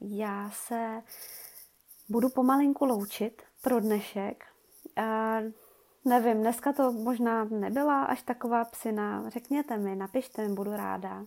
Já 0.00 0.50
se 0.50 1.02
budu 2.08 2.28
pomalinku 2.28 2.84
loučit 2.84 3.42
pro 3.62 3.80
dnešek. 3.80 4.44
A 4.96 5.38
nevím, 6.04 6.40
dneska 6.40 6.72
to 6.72 6.92
možná 6.92 7.44
nebyla 7.44 8.04
až 8.04 8.22
taková 8.22 8.64
psina. 8.64 9.30
Řekněte 9.30 9.76
mi, 9.76 9.96
napište 9.96 10.48
mi, 10.48 10.54
budu 10.54 10.76
ráda. 10.76 11.24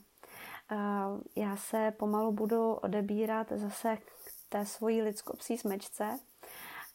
A 0.70 1.08
já 1.36 1.58
se 1.58 1.94
pomalu 1.98 2.32
budu 2.32 2.74
odebírat 2.74 3.48
zase 3.56 3.98
k 3.98 4.50
té 4.50 4.66
svojí 4.66 5.02
lidskopsí 5.02 5.58
smečce. 5.58 6.20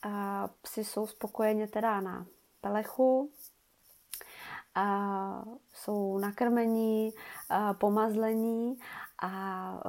A 0.03 0.49
psi 0.62 0.85
jsou 0.85 1.07
spokojeně 1.07 1.68
teda 1.68 2.01
na 2.01 2.27
pelechu, 2.61 3.31
jsou 5.73 6.18
nakrmení, 6.18 7.12
pomazlení 7.79 8.79
a 9.25 9.81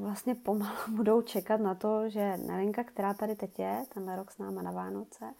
vlastně 0.00 0.34
pomalu 0.34 0.76
budou 0.88 1.22
čekat 1.22 1.60
na 1.60 1.74
to, 1.74 2.08
že 2.08 2.36
Nelinka, 2.36 2.84
která 2.84 3.14
tady 3.14 3.36
teď 3.36 3.58
je, 3.58 3.84
tenhle 3.94 4.16
rok 4.16 4.30
s 4.30 4.38
náma 4.38 4.62
na 4.62 4.70
Vánoce, 4.70 5.34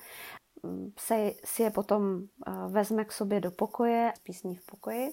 se, 0.99 1.33
si 1.45 1.62
je 1.62 1.71
potom 1.71 2.23
vezme 2.69 3.05
k 3.05 3.12
sobě 3.12 3.40
do 3.40 3.51
pokoje, 3.51 4.12
spí 4.17 4.35
s 4.35 4.43
ní 4.43 4.57
v 4.57 4.67
pokoji. 4.67 5.11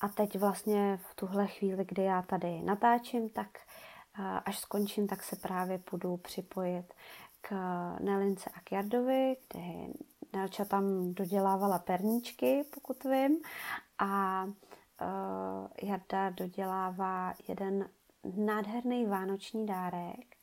A 0.00 0.08
teď 0.08 0.38
vlastně 0.38 0.98
v 1.10 1.14
tuhle 1.14 1.46
chvíli, 1.46 1.84
kdy 1.84 2.02
já 2.02 2.22
tady 2.22 2.62
natáčím, 2.62 3.28
tak 3.28 3.48
až 4.44 4.58
skončím, 4.58 5.06
tak 5.06 5.22
se 5.22 5.36
právě 5.36 5.78
půjdu 5.78 6.16
připojit 6.16 6.94
k 7.40 7.50
Nelince 8.00 8.50
a 8.54 8.60
k 8.60 8.72
Jardovi, 8.72 9.36
kde 9.48 9.62
Nelča 10.32 10.64
tam 10.64 11.14
dodělávala 11.14 11.78
perníčky, 11.78 12.64
pokud 12.74 13.04
vím, 13.04 13.36
a 13.98 14.44
uh, 15.00 15.88
Jarda 15.88 16.30
dodělává 16.30 17.34
jeden 17.48 17.88
nádherný 18.36 19.06
vánoční 19.06 19.66
dárek, 19.66 20.36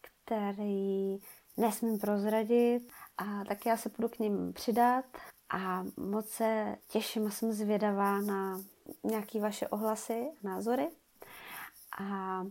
který 0.00 1.18
nesmím 1.56 1.98
prozradit 1.98 2.92
a 3.18 3.44
tak 3.44 3.66
já 3.66 3.76
se 3.76 3.88
půjdu 3.88 4.08
k 4.08 4.18
ním 4.18 4.52
přidat 4.52 5.04
a 5.50 5.84
moc 5.96 6.28
se 6.28 6.76
těším 6.88 7.26
a 7.26 7.30
jsem 7.30 7.52
zvědavá 7.52 8.20
na 8.20 8.60
nějaké 9.04 9.40
vaše 9.40 9.68
ohlasy, 9.68 10.30
názory. 10.42 10.88
A 12.00 12.42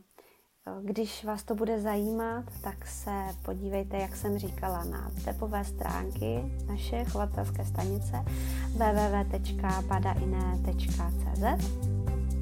když 0.82 1.24
vás 1.24 1.44
to 1.44 1.56
bude 1.56 1.82
zajímat, 1.82 2.46
tak 2.62 2.88
se 2.88 3.12
podívejte, 3.46 3.98
jak 3.98 4.16
jsem 4.16 4.38
říkala, 4.38 4.84
na 4.84 5.12
webové 5.26 5.66
stránky 5.66 6.44
naše 6.68 7.06
chovatelské 7.06 7.66
stanice 7.66 8.26
www.badaine.cz 8.74 9.42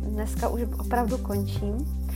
Dneska 0.02 0.50
už 0.50 0.62
opravdu 0.80 1.18
končím 1.18 2.08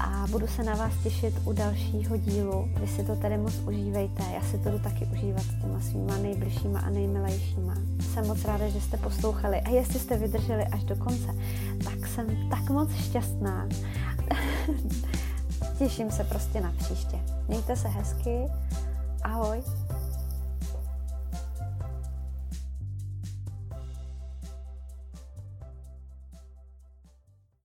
a 0.00 0.26
budu 0.30 0.46
se 0.46 0.62
na 0.62 0.74
vás 0.74 0.92
těšit 1.02 1.34
u 1.44 1.52
dalšího 1.52 2.16
dílu. 2.16 2.68
Vy 2.80 2.86
si 2.86 3.04
to 3.04 3.16
tady 3.16 3.38
moc 3.38 3.54
užívejte, 3.54 4.22
já 4.34 4.42
si 4.42 4.58
to 4.58 4.70
jdu 4.70 4.78
taky 4.78 5.06
užívat 5.12 5.42
s 5.42 5.60
těma 5.62 5.80
svýma 5.80 6.16
nejbližšíma 6.16 6.80
a 6.80 6.90
nejmilejšíma. 6.90 7.74
Jsem 8.00 8.26
moc 8.26 8.44
ráda, 8.44 8.68
že 8.68 8.80
jste 8.80 8.96
poslouchali 8.96 9.60
a 9.60 9.70
jestli 9.70 9.98
jste 9.98 10.16
vydrželi 10.16 10.64
až 10.64 10.84
do 10.84 10.96
konce, 10.96 11.34
tak 11.84 12.06
jsem 12.06 12.50
tak 12.50 12.70
moc 12.70 12.94
šťastná. 12.94 13.68
těším 15.78 16.10
se 16.10 16.24
prostě 16.24 16.60
na 16.60 16.72
příště. 16.78 17.18
Mějte 17.48 17.76
se 17.76 17.88
hezky. 17.88 18.48
Ahoj. 19.22 19.62